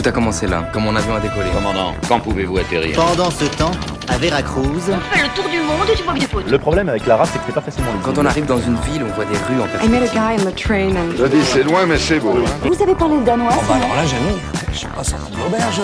Tout 0.00 0.08
a 0.08 0.12
commencé 0.12 0.46
là, 0.46 0.70
quand 0.72 0.78
mon 0.78 0.94
avion 0.94 1.16
a 1.16 1.18
décollé. 1.18 1.50
Commandant, 1.52 1.92
quand 2.06 2.20
pouvez-vous 2.20 2.58
atterrir 2.58 2.94
Pendant 2.94 3.32
ce 3.32 3.46
temps, 3.46 3.72
à 4.06 4.16
Veracruz, 4.16 4.62
On 4.64 5.00
fait 5.00 5.22
le 5.24 5.34
tour 5.34 5.50
du 5.50 5.58
monde 5.58 5.88
et 5.92 5.96
tu 5.96 6.20
du 6.20 6.28
pot. 6.28 6.38
Le 6.48 6.56
problème 6.56 6.88
avec 6.88 7.04
Lara, 7.04 7.26
c'est 7.26 7.38
que 7.38 7.44
c'est 7.48 7.52
pas 7.52 7.60
facilement 7.60 7.90
lisible. 7.90 8.04
Quand 8.14 8.22
on 8.22 8.24
arrive 8.24 8.46
dans 8.46 8.60
une 8.60 8.76
ville, 8.76 9.02
on 9.02 9.12
voit 9.16 9.24
des 9.24 9.36
rues 9.36 9.60
en 9.60 9.84
I 9.84 9.88
met 9.88 9.98
a 9.98 10.06
guy 10.06 10.40
on 10.40 10.48
the 10.48 10.54
train 10.54 10.94
and 10.94 11.16
Je 11.18 11.26
dis, 11.26 11.42
c'est 11.42 11.64
loin, 11.64 11.84
mais 11.84 11.98
c'est 11.98 12.20
beau. 12.20 12.28
hein. 12.30 12.44
Vous 12.62 12.74
savez 12.74 12.94
parler 12.94 13.16
le 13.16 13.24
danois 13.24 13.48
bah 13.48 13.56
sinon 13.60 13.74
alors 13.74 13.96
là, 13.96 14.06
jamais. 14.06 14.34
Je 14.70 14.78
suis 14.78 14.86
pas 14.86 15.02
sorti 15.02 15.32
de 15.32 15.36
l'auberge. 15.36 15.80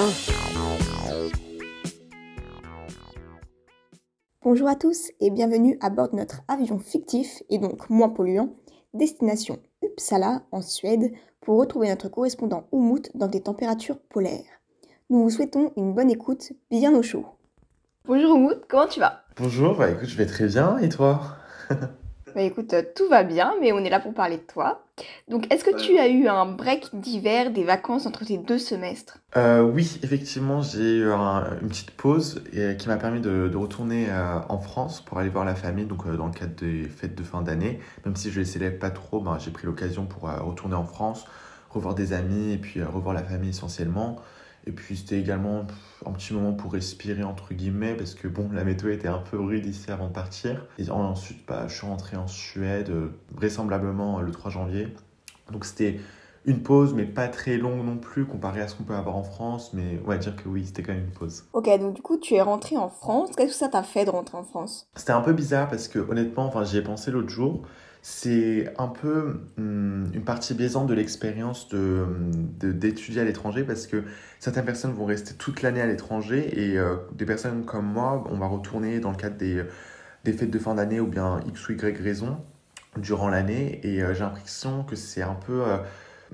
Bonjour 4.44 4.69
à 4.69 4.77
tous 4.77 5.10
et 5.20 5.30
bienvenue 5.33 5.77
à 5.83 5.91
bord 5.91 6.10
de 6.10 6.16
notre 6.16 6.42
avion 6.46 6.78
fictif 6.78 7.42
et 7.50 7.58
donc 7.58 7.91
moins 7.91 8.10
polluant, 8.10 8.50
destination 8.92 9.58
Uppsala 9.95 10.43
en 10.51 10.61
Suède 10.61 11.12
pour 11.41 11.59
retrouver 11.59 11.89
notre 11.89 12.09
correspondant 12.09 12.66
Umut 12.73 13.11
dans 13.15 13.29
des 13.29 13.41
températures 13.41 13.98
polaires. 13.98 14.43
Nous 15.09 15.23
vous 15.23 15.30
souhaitons 15.30 15.73
une 15.77 15.95
bonne 15.95 16.11
écoute 16.11 16.53
bien 16.69 16.93
au 16.95 17.03
chaud. 17.03 17.27
Bonjour 18.05 18.37
Umut, 18.37 18.57
comment 18.69 18.89
tu 18.89 18.98
vas? 18.98 19.23
Bonjour, 19.37 19.77
bah 19.77 19.91
écoute, 19.91 20.09
je 20.09 20.17
vais 20.17 20.27
très 20.27 20.47
bien, 20.47 20.79
et 20.79 20.89
toi? 20.89 21.37
Bah 22.34 22.43
écoute, 22.43 22.73
euh, 22.74 22.83
tout 22.95 23.09
va 23.09 23.23
bien 23.24 23.55
mais 23.61 23.73
on 23.73 23.79
est 23.79 23.88
là 23.91 23.98
pour 24.01 24.12
parler 24.15 24.37
de 24.37 24.42
toi. 24.42 24.84
Donc 25.29 25.52
est-ce 25.52 25.65
que 25.65 25.75
tu 25.75 25.98
as 25.98 26.09
eu 26.09 26.27
un 26.29 26.45
break 26.47 26.91
d'hiver, 26.92 27.51
des 27.51 27.65
vacances 27.65 28.06
entre 28.06 28.25
tes 28.25 28.37
deux 28.38 28.59
semestres? 28.59 29.19
Euh, 29.37 29.62
Oui, 29.62 29.98
effectivement, 30.05 30.62
j'ai 30.62 30.98
eu 30.98 31.11
un- 31.12 31.58
une 31.61 31.69
petite 31.69 31.91
pause 31.92 32.45
et, 32.53 32.77
qui 32.77 32.86
m'a 32.89 32.97
permis 32.97 33.20
de, 33.20 33.48
de 33.48 33.56
retourner 33.56 34.06
euh, 34.11 34.39
en 34.48 34.58
France 34.58 35.00
pour 35.05 35.19
aller 35.19 35.28
voir 35.28 35.45
la 35.45 35.56
famille, 35.56 35.86
donc 35.86 36.06
euh, 36.06 36.17
dans 36.17 36.27
le 36.27 36.33
cadre 36.33 36.55
des 36.55 36.84
fêtes 36.84 37.17
de 37.17 37.23
fin 37.25 37.42
d'année. 37.42 37.81
Même 38.05 38.14
si 38.14 38.31
je 38.31 38.39
les 38.41 38.47
célèbre 38.47 38.78
pas 38.78 38.91
trop, 38.91 39.20
bah, 39.20 39.39
j'ai 39.41 39.51
pris 39.51 39.67
l'occasion 39.67 40.06
pour 40.06 40.28
euh, 40.28 40.36
retourner 40.41 40.77
en 40.77 40.84
France, 40.84 41.25
revoir 41.70 41.95
des 41.97 42.12
amis 42.12 42.53
et 42.53 42.58
puis 42.58 42.80
euh, 42.80 42.89
revoir 42.89 43.12
la 43.14 43.25
famille 43.25 43.51
essentiellement. 43.51 44.20
Et 44.67 44.73
puis 44.73 44.97
c'était 44.97 45.19
également 45.19 45.67
un 46.07 46.12
petit 46.12 46.33
moment 46.33 46.53
pour 46.53 46.73
respirer 46.73 47.23
entre 47.23 47.53
guillemets 47.55 47.95
parce 47.95 48.15
que 48.15 48.29
bon 48.29 48.48
la 48.53 48.65
météo 48.65 48.91
était 48.91 49.09
un 49.09 49.19
peu 49.19 49.39
rude 49.39 49.67
ici 49.67 49.91
avant 49.91 50.09
de 50.09 50.12
partir. 50.12 50.67
Et 50.79 50.91
ensuite 50.91 51.47
bah, 51.47 51.67
je 51.69 51.75
suis 51.75 51.87
rentré 51.87 52.17
en 52.17 52.27
Suède 52.27 52.91
euh, 52.91 53.09
vraisemblablement 53.33 54.19
euh, 54.19 54.23
le 54.23 54.33
3 54.33 54.51
janvier. 54.51 54.89
Donc 55.53 55.65
c'était 55.65 56.01
une 56.47 56.62
pause 56.62 56.95
mais 56.95 57.05
pas 57.05 57.29
très 57.29 57.57
longue 57.57 57.85
non 57.85 57.97
plus 57.97 58.27
comparé 58.27 58.61
à 58.61 58.69
ce 58.69 58.75
qu'on 58.75 58.85
peut 58.85 58.95
avoir 58.95 59.17
en 59.17 59.25
France. 59.25 59.73
Mais 59.75 60.01
on 60.05 60.09
va 60.09 60.17
dire 60.17 60.35
que 60.35 60.48
oui 60.48 60.65
c'était 60.65 60.83
quand 60.83 60.92
même 60.92 61.05
une 61.05 61.12
pause. 61.12 61.45
Ok, 61.53 61.69
donc 61.79 61.95
du 61.95 62.03
coup 62.03 62.17
tu 62.17 62.35
es 62.35 62.41
rentré 62.41 62.77
en 62.79 62.89
France. 62.89 63.31
Qu'est-ce 63.37 63.53
que 63.53 63.59
ça 63.59 63.69
t'a 63.69 63.83
fait 63.83 64.07
de 64.07 64.11
rentrer 64.11 64.39
en 64.39 64.45
France? 64.45 64.89
C'était 64.95 65.12
un 65.12 65.20
peu 65.20 65.35
bizarre 65.35 65.69
parce 65.69 65.89
que 65.89 65.98
honnêtement, 65.98 66.47
enfin, 66.47 66.65
j'y 66.65 66.79
ai 66.79 66.83
pensé 66.83 67.11
l'autre 67.11 67.29
jour. 67.29 67.62
C'est 68.06 68.70
un 68.78 68.88
peu 68.88 69.41
hum, 69.56 70.10
une 70.12 70.24
partie 70.24 70.52
biaisante 70.52 70.86
de 70.88 70.92
l'expérience 70.94 71.69
de- 71.69 72.06
d'étudier 72.61 73.22
à 73.22 73.24
l'étranger 73.24 73.64
parce 73.64 73.86
que 73.86 74.05
certaines 74.41 74.66
personnes 74.66 74.92
vont 74.92 75.06
rester 75.06 75.33
toute 75.34 75.62
l'année 75.62 75.80
à 75.80 75.86
l'étranger 75.86 76.50
et 76.72 76.78
euh, 76.78 76.96
des 77.12 77.24
personnes 77.24 77.64
comme 77.64 77.86
moi, 77.86 78.22
on 78.30 78.36
va 78.36 78.46
retourner 78.46 79.00
dans 79.00 79.11
le 79.11 79.16
cadre 79.16 79.36
des, 79.38 79.64
des 80.24 80.33
fêtes 80.34 80.50
de 80.50 80.58
fin 80.58 80.74
d'année 80.74 81.00
ou 81.00 81.06
bien 81.06 81.41
X 81.46 81.69
ou 81.70 81.72
Y 81.72 81.98
raison 82.02 82.38
durant 82.98 83.28
l'année 83.30 83.80
et 83.84 84.02
euh, 84.02 84.12
j'ai 84.14 84.20
l'impression 84.20 84.84
que 84.84 84.96
c'est 84.96 85.22
un 85.22 85.34
peu 85.34 85.62
euh, 85.66 85.78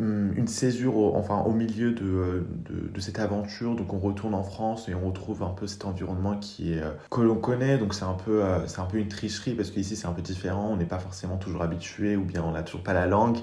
une 0.00 0.48
césure 0.48 0.96
au, 0.96 1.16
enfin, 1.16 1.40
au 1.40 1.52
milieu 1.52 1.92
de, 1.92 2.04
euh, 2.04 2.46
de, 2.68 2.88
de 2.88 3.00
cette 3.00 3.18
aventure. 3.18 3.74
Donc 3.74 3.92
on 3.92 3.98
retourne 3.98 4.34
en 4.34 4.42
France 4.42 4.88
et 4.88 4.94
on 4.94 5.06
retrouve 5.06 5.42
un 5.42 5.50
peu 5.50 5.66
cet 5.66 5.84
environnement 5.84 6.36
qui 6.38 6.74
est, 6.74 6.82
euh, 6.82 6.92
que 7.10 7.20
l'on 7.20 7.36
connaît. 7.36 7.78
Donc 7.78 7.94
c'est 7.94 8.04
un, 8.04 8.14
peu, 8.14 8.42
euh, 8.42 8.66
c'est 8.66 8.80
un 8.80 8.86
peu 8.86 8.98
une 8.98 9.08
tricherie 9.08 9.54
parce 9.54 9.70
qu'ici 9.70 9.96
c'est 9.96 10.06
un 10.06 10.12
peu 10.12 10.22
différent. 10.22 10.68
On 10.70 10.76
n'est 10.76 10.86
pas 10.86 10.98
forcément 10.98 11.36
toujours 11.36 11.62
habitué 11.62 12.16
ou 12.16 12.24
bien 12.24 12.42
on 12.42 12.52
n'a 12.52 12.62
toujours 12.62 12.82
pas 12.82 12.94
la 12.94 13.06
langue 13.06 13.38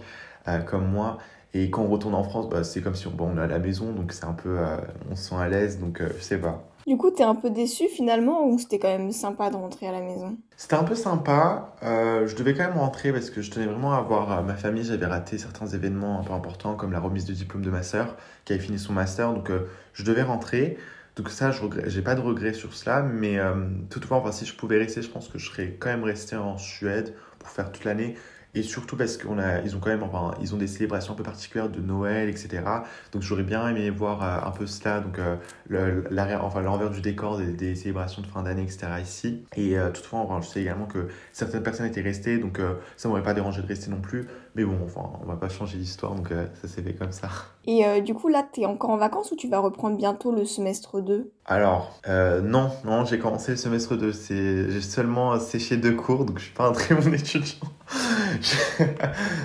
comme 0.65 0.89
moi. 0.89 1.17
Et 1.53 1.69
quand 1.69 1.81
on 1.81 1.89
retourne 1.89 2.15
en 2.15 2.23
France, 2.23 2.47
bah, 2.49 2.63
c'est 2.63 2.81
comme 2.81 2.95
si 2.95 3.05
on, 3.07 3.37
est 3.37 3.41
à 3.41 3.47
la 3.47 3.59
maison, 3.59 3.91
donc 3.91 4.13
c'est 4.13 4.23
un 4.23 4.31
peu, 4.31 4.57
on 5.11 5.15
se 5.15 5.29
sent 5.29 5.35
à 5.35 5.49
l'aise, 5.49 5.77
donc 5.79 6.01
je 6.01 6.23
sais 6.23 6.37
pas. 6.37 6.63
Du 6.87 6.97
coup 6.97 7.11
t'es 7.11 7.23
un 7.23 7.35
peu 7.35 7.49
déçu 7.51 7.87
finalement 7.89 8.47
ou 8.47 8.57
c'était 8.57 8.79
quand 8.79 8.87
même 8.87 9.11
sympa 9.11 9.49
de 9.51 9.55
rentrer 9.55 9.87
à 9.87 9.91
la 9.91 10.01
maison? 10.01 10.37
C'était 10.55 10.75
un 10.75 10.83
peu 10.83 10.95
sympa. 10.95 11.75
Euh, 11.83 12.25
je 12.27 12.35
devais 12.35 12.53
quand 12.55 12.63
même 12.63 12.79
rentrer 12.79 13.11
parce 13.11 13.29
que 13.29 13.41
je 13.41 13.51
tenais 13.51 13.67
vraiment 13.67 13.93
à 13.93 14.01
voir 14.01 14.31
euh, 14.31 14.41
ma 14.41 14.55
famille. 14.55 14.83
J'avais 14.85 15.05
raté 15.05 15.37
certains 15.37 15.67
événements 15.67 16.19
un 16.19 16.23
peu 16.23 16.33
importants 16.33 16.75
comme 16.75 16.91
la 16.93 16.99
remise 16.99 17.25
de 17.25 17.33
diplôme 17.33 17.61
de 17.61 17.69
ma 17.69 17.83
sœur 17.83 18.15
qui 18.45 18.53
avait 18.53 18.61
fini 18.61 18.79
son 18.79 18.93
master. 18.93 19.33
Donc 19.33 19.51
euh, 19.51 19.67
je 19.93 20.03
devais 20.03 20.23
rentrer. 20.23 20.77
Donc 21.15 21.29
ça, 21.29 21.51
je 21.51 21.61
j'ai 21.87 22.01
pas 22.01 22.15
de 22.15 22.21
regrets 22.21 22.53
sur 22.53 22.73
cela. 22.73 23.01
Mais 23.03 23.37
euh, 23.37 23.53
toutefois, 23.89 24.17
enfin, 24.17 24.31
si 24.31 24.45
je 24.45 24.55
pouvais 24.55 24.77
rester, 24.79 25.01
je 25.01 25.09
pense 25.09 25.27
que 25.29 25.37
je 25.37 25.49
serais 25.49 25.75
quand 25.79 25.89
même 25.89 26.03
resté 26.03 26.35
en 26.35 26.57
Suède 26.57 27.13
pour 27.39 27.49
faire 27.49 27.71
toute 27.71 27.83
l'année. 27.83 28.15
Et 28.57 28.63
surtout 28.63 28.97
parce 28.97 29.17
qu'on 29.17 29.37
a, 29.37 29.61
ils 29.61 29.75
ont 29.75 29.79
quand 29.79 29.91
même, 29.91 30.03
ils 30.41 30.55
ont 30.55 30.57
des 30.57 30.65
célébrations 30.65 31.13
un 31.13 31.15
peu 31.15 31.21
particulières 31.21 31.69
de 31.69 31.79
Noël, 31.79 32.27
etc. 32.27 32.63
Donc 33.11 33.21
j'aurais 33.21 33.43
bien 33.43 33.67
aimé 33.69 33.91
voir 33.91 34.23
euh, 34.23 34.47
un 34.47 34.51
peu 34.51 34.65
cela, 34.65 34.99
donc 34.99 35.19
euh, 35.19 35.35
l'envers 36.09 36.89
du 36.89 37.01
décor 37.01 37.37
des, 37.37 37.75
célébrations 37.75 38.23
de 38.23 38.27
fin 38.27 38.41
d'année, 38.41 38.63
etc. 38.63 38.87
ici. 38.99 39.45
Et 39.55 39.77
euh, 39.77 39.91
toutefois, 39.91 40.21
enfin, 40.21 40.41
je 40.41 40.47
sais 40.47 40.61
également 40.61 40.87
que 40.87 41.07
certaines 41.33 41.61
personnes 41.61 41.85
étaient 41.85 42.01
restées, 42.01 42.39
donc 42.39 42.59
ça 42.95 43.09
m'aurait 43.09 43.21
pas 43.21 43.35
dérangé 43.35 43.61
de 43.61 43.67
rester 43.67 43.91
non 43.91 44.01
plus. 44.01 44.25
Mais 44.57 44.65
bon, 44.65 44.79
enfin, 44.83 45.11
on 45.21 45.27
va 45.27 45.35
pas 45.35 45.49
changer 45.49 45.77
l'histoire, 45.77 46.15
donc 46.15 46.31
euh, 46.31 46.47
ça 46.59 46.67
s'est 46.67 46.81
fait 46.81 46.95
comme 46.95 47.11
ça. 47.11 47.29
Et 47.67 47.85
euh, 47.85 47.99
du 47.99 48.15
coup 48.15 48.27
là 48.27 48.43
t'es 48.51 48.65
encore 48.65 48.89
en 48.89 48.97
vacances 48.97 49.31
ou 49.31 49.35
tu 49.35 49.47
vas 49.47 49.59
reprendre 49.59 49.97
bientôt 49.97 50.31
le 50.31 50.45
semestre 50.45 50.99
2 50.99 51.29
Alors, 51.45 51.99
euh, 52.07 52.41
non, 52.41 52.71
non, 52.83 53.05
j'ai 53.05 53.19
commencé 53.19 53.51
le 53.51 53.57
semestre 53.57 53.95
2. 53.95 54.11
C'est, 54.13 54.71
j'ai 54.71 54.81
seulement 54.81 55.39
séché 55.39 55.77
deux 55.77 55.93
cours, 55.93 56.25
donc 56.25 56.39
je 56.39 56.45
suis 56.45 56.53
pas 56.55 56.65
un 56.67 56.71
très 56.71 56.95
bon 56.95 57.13
étudiant. 57.13 57.67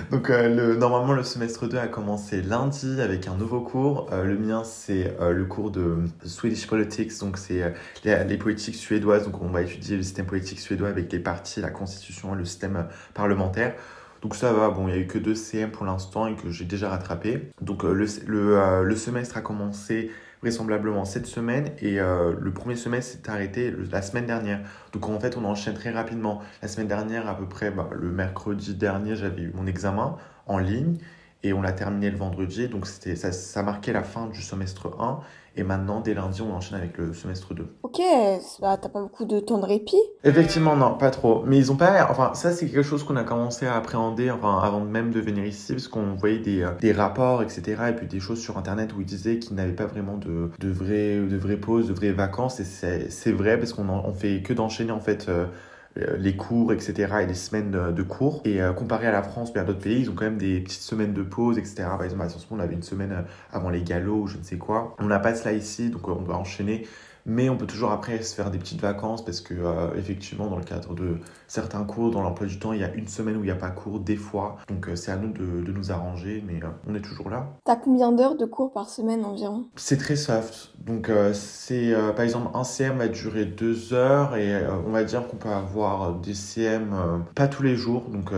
Donc, 0.09 0.29
le, 0.29 0.75
normalement, 0.77 1.13
le 1.13 1.23
semestre 1.23 1.67
2 1.67 1.77
a 1.77 1.87
commencé 1.87 2.41
lundi 2.41 2.99
avec 2.99 3.27
un 3.27 3.35
nouveau 3.35 3.61
cours. 3.61 4.09
Le 4.11 4.37
mien, 4.37 4.63
c'est 4.63 5.15
le 5.19 5.45
cours 5.45 5.69
de 5.69 5.97
Swedish 6.25 6.65
Politics, 6.67 7.19
donc 7.19 7.37
c'est 7.37 7.73
les, 8.03 8.23
les 8.23 8.37
politiques 8.37 8.75
suédoises. 8.75 9.25
Donc, 9.25 9.41
on 9.41 9.49
va 9.49 9.61
étudier 9.61 9.95
le 9.95 10.03
système 10.03 10.25
politique 10.25 10.59
suédois 10.59 10.89
avec 10.89 11.11
les 11.11 11.19
partis, 11.19 11.61
la 11.61 11.69
constitution 11.69 12.33
et 12.33 12.37
le 12.37 12.45
système 12.45 12.87
parlementaire. 13.13 13.75
Donc 14.23 14.35
ça 14.35 14.53
va, 14.53 14.69
bon, 14.69 14.87
il 14.87 14.93
n'y 14.93 14.99
a 14.99 15.01
eu 15.01 15.05
que 15.05 15.17
deux 15.17 15.35
CM 15.35 15.69
pour 15.69 15.85
l'instant 15.85 16.27
et 16.27 16.35
que 16.35 16.49
j'ai 16.49 16.63
déjà 16.63 16.87
rattrapé. 16.87 17.51
Donc 17.59 17.83
euh, 17.83 18.07
euh, 18.29 18.81
le 18.81 18.95
semestre 18.95 19.35
a 19.35 19.41
commencé 19.41 20.11
vraisemblablement 20.41 21.03
cette 21.03 21.25
semaine 21.25 21.71
et 21.81 21.99
euh, 21.99 22.33
le 22.39 22.53
premier 22.53 22.77
semestre 22.77 23.17
s'est 23.17 23.29
arrêté 23.29 23.73
la 23.91 24.01
semaine 24.01 24.25
dernière. 24.25 24.61
Donc 24.93 25.09
en 25.09 25.19
fait 25.19 25.35
on 25.35 25.43
enchaîne 25.43 25.73
très 25.73 25.91
rapidement. 25.91 26.41
La 26.61 26.69
semaine 26.69 26.87
dernière 26.87 27.27
à 27.27 27.37
peu 27.37 27.49
près 27.49 27.69
bah, 27.69 27.89
le 27.91 28.11
mercredi 28.11 28.73
dernier 28.75 29.17
j'avais 29.17 29.41
eu 29.41 29.51
mon 29.53 29.67
examen 29.67 30.15
en 30.47 30.57
ligne 30.57 30.95
et 31.43 31.53
on 31.53 31.61
l'a 31.61 31.73
terminé 31.73 32.09
le 32.09 32.17
vendredi 32.17 32.67
donc 32.67 32.87
c'était 32.87 33.15
ça, 33.15 33.31
ça 33.31 33.63
marquait 33.63 33.93
la 33.93 34.03
fin 34.03 34.27
du 34.27 34.41
semestre 34.41 34.87
1 34.99 35.19
et 35.55 35.63
maintenant 35.63 35.99
dès 36.01 36.13
lundi 36.15 36.41
on 36.41 36.51
enchaîne 36.53 36.79
avec 36.79 36.97
le 36.97 37.13
semestre 37.13 37.53
2. 37.53 37.67
Ok, 37.83 37.99
bah, 38.59 38.75
t'as 38.81 38.89
pas 38.89 39.01
beaucoup 39.01 39.25
de 39.25 39.39
temps 39.39 39.59
de 39.59 39.65
répit? 39.65 39.97
Effectivement, 40.23 40.75
non, 40.75 40.95
pas 40.95 41.11
trop. 41.11 41.43
Mais 41.45 41.57
ils 41.59 41.71
ont 41.71 41.75
pas. 41.75 42.07
Enfin, 42.09 42.33
ça, 42.33 42.51
c'est 42.51 42.65
quelque 42.65 42.81
chose 42.81 43.03
qu'on 43.03 43.17
a 43.17 43.23
commencé 43.23 43.67
à 43.67 43.75
appréhender 43.75 44.31
enfin, 44.31 44.59
avant 44.63 44.79
même 44.79 45.11
de 45.11 45.19
venir 45.19 45.45
ici, 45.45 45.73
parce 45.73 45.87
qu'on 45.87 46.15
voyait 46.15 46.39
des, 46.39 46.63
euh, 46.63 46.71
des 46.81 46.91
rapports, 46.91 47.43
etc. 47.43 47.83
Et 47.89 47.93
puis 47.93 48.07
des 48.07 48.19
choses 48.19 48.39
sur 48.41 48.57
Internet 48.57 48.95
où 48.95 49.01
ils 49.01 49.05
disaient 49.05 49.37
qu'ils 49.37 49.55
n'avaient 49.55 49.73
pas 49.73 49.85
vraiment 49.85 50.17
de, 50.17 50.49
de, 50.59 50.71
vraies, 50.71 51.17
de 51.19 51.37
vraies 51.37 51.57
pauses, 51.57 51.87
de 51.87 51.93
vraies 51.93 52.13
vacances. 52.13 52.59
Et 52.59 52.63
c'est 53.09 53.31
vrai, 53.31 53.59
parce 53.59 53.73
qu'on 53.73 53.87
on 53.89 54.13
fait 54.15 54.41
que 54.41 54.53
d'enchaîner, 54.53 54.91
en 54.91 54.99
fait. 55.01 55.27
euh, 55.29 55.45
les 55.95 56.35
cours, 56.35 56.73
etc. 56.73 57.13
et 57.21 57.25
les 57.25 57.33
semaines 57.33 57.71
de, 57.71 57.91
de 57.91 58.03
cours. 58.03 58.41
Et 58.45 58.61
euh, 58.61 58.73
comparé 58.73 59.07
à 59.07 59.11
la 59.11 59.23
France, 59.23 59.55
à 59.55 59.63
d'autres 59.63 59.79
pays, 59.79 60.01
ils 60.01 60.09
ont 60.09 60.15
quand 60.15 60.25
même 60.25 60.37
des 60.37 60.59
petites 60.61 60.81
semaines 60.81 61.13
de 61.13 61.23
pause, 61.23 61.57
etc. 61.57 61.75
Par 61.83 62.03
exemple, 62.03 62.23
à 62.23 62.29
Sciences 62.29 62.45
Po, 62.45 62.55
on 62.55 62.59
avait 62.59 62.73
une 62.73 62.83
semaine 62.83 63.11
euh, 63.11 63.21
avant 63.51 63.69
les 63.69 63.83
galops 63.83 64.23
ou 64.23 64.27
je 64.27 64.37
ne 64.37 64.43
sais 64.43 64.57
quoi. 64.57 64.95
On 64.99 65.05
n'a 65.05 65.19
pas 65.19 65.35
cela 65.35 65.53
ici, 65.53 65.89
donc 65.89 66.07
euh, 66.07 66.13
on 66.17 66.21
doit 66.21 66.37
enchaîner. 66.37 66.87
Mais 67.25 67.49
on 67.49 67.57
peut 67.57 67.67
toujours 67.67 67.91
après 67.91 68.21
se 68.21 68.35
faire 68.35 68.51
des 68.51 68.57
petites 68.57 68.81
vacances 68.81 69.23
parce 69.23 69.41
que 69.41 69.53
euh, 69.53 69.93
effectivement 69.95 70.47
dans 70.47 70.57
le 70.57 70.63
cadre 70.63 70.93
de 70.93 71.17
certains 71.47 71.83
cours, 71.83 72.11
dans 72.11 72.21
l'emploi 72.21 72.47
du 72.47 72.59
temps, 72.59 72.73
il 72.73 72.81
y 72.81 72.83
a 72.83 72.93
une 72.93 73.07
semaine 73.07 73.37
où 73.37 73.39
il 73.39 73.45
n'y 73.45 73.51
a 73.51 73.55
pas 73.55 73.69
cours 73.69 73.99
des 73.99 74.15
fois. 74.15 74.57
Donc 74.67 74.87
euh, 74.87 74.95
c'est 74.95 75.11
à 75.11 75.15
nous 75.15 75.31
de, 75.31 75.61
de 75.61 75.71
nous 75.71 75.91
arranger, 75.91 76.43
mais 76.45 76.61
euh, 76.63 76.67
on 76.87 76.95
est 76.95 77.01
toujours 77.01 77.29
là. 77.29 77.47
T'as 77.65 77.75
combien 77.75 78.11
d'heures 78.11 78.35
de 78.35 78.45
cours 78.45 78.71
par 78.71 78.89
semaine 78.89 79.23
environ? 79.23 79.65
C'est 79.75 79.97
très 79.97 80.15
soft. 80.15 80.73
Donc 80.85 81.09
c'est 81.31 81.93
par 82.13 82.25
exemple 82.25 82.49
un 82.53 82.65
CM 82.65 82.97
va 82.97 83.07
durer 83.07 83.45
deux 83.45 83.93
heures 83.93 84.35
et 84.35 84.67
on 84.85 84.91
va 84.91 85.05
dire 85.05 85.27
qu'on 85.27 85.37
peut 85.37 85.49
avoir 85.49 86.15
des 86.15 86.33
CM 86.33 87.23
pas 87.35 87.47
tous 87.47 87.63
les 87.63 87.77
jours. 87.77 88.09
Donc 88.09 88.31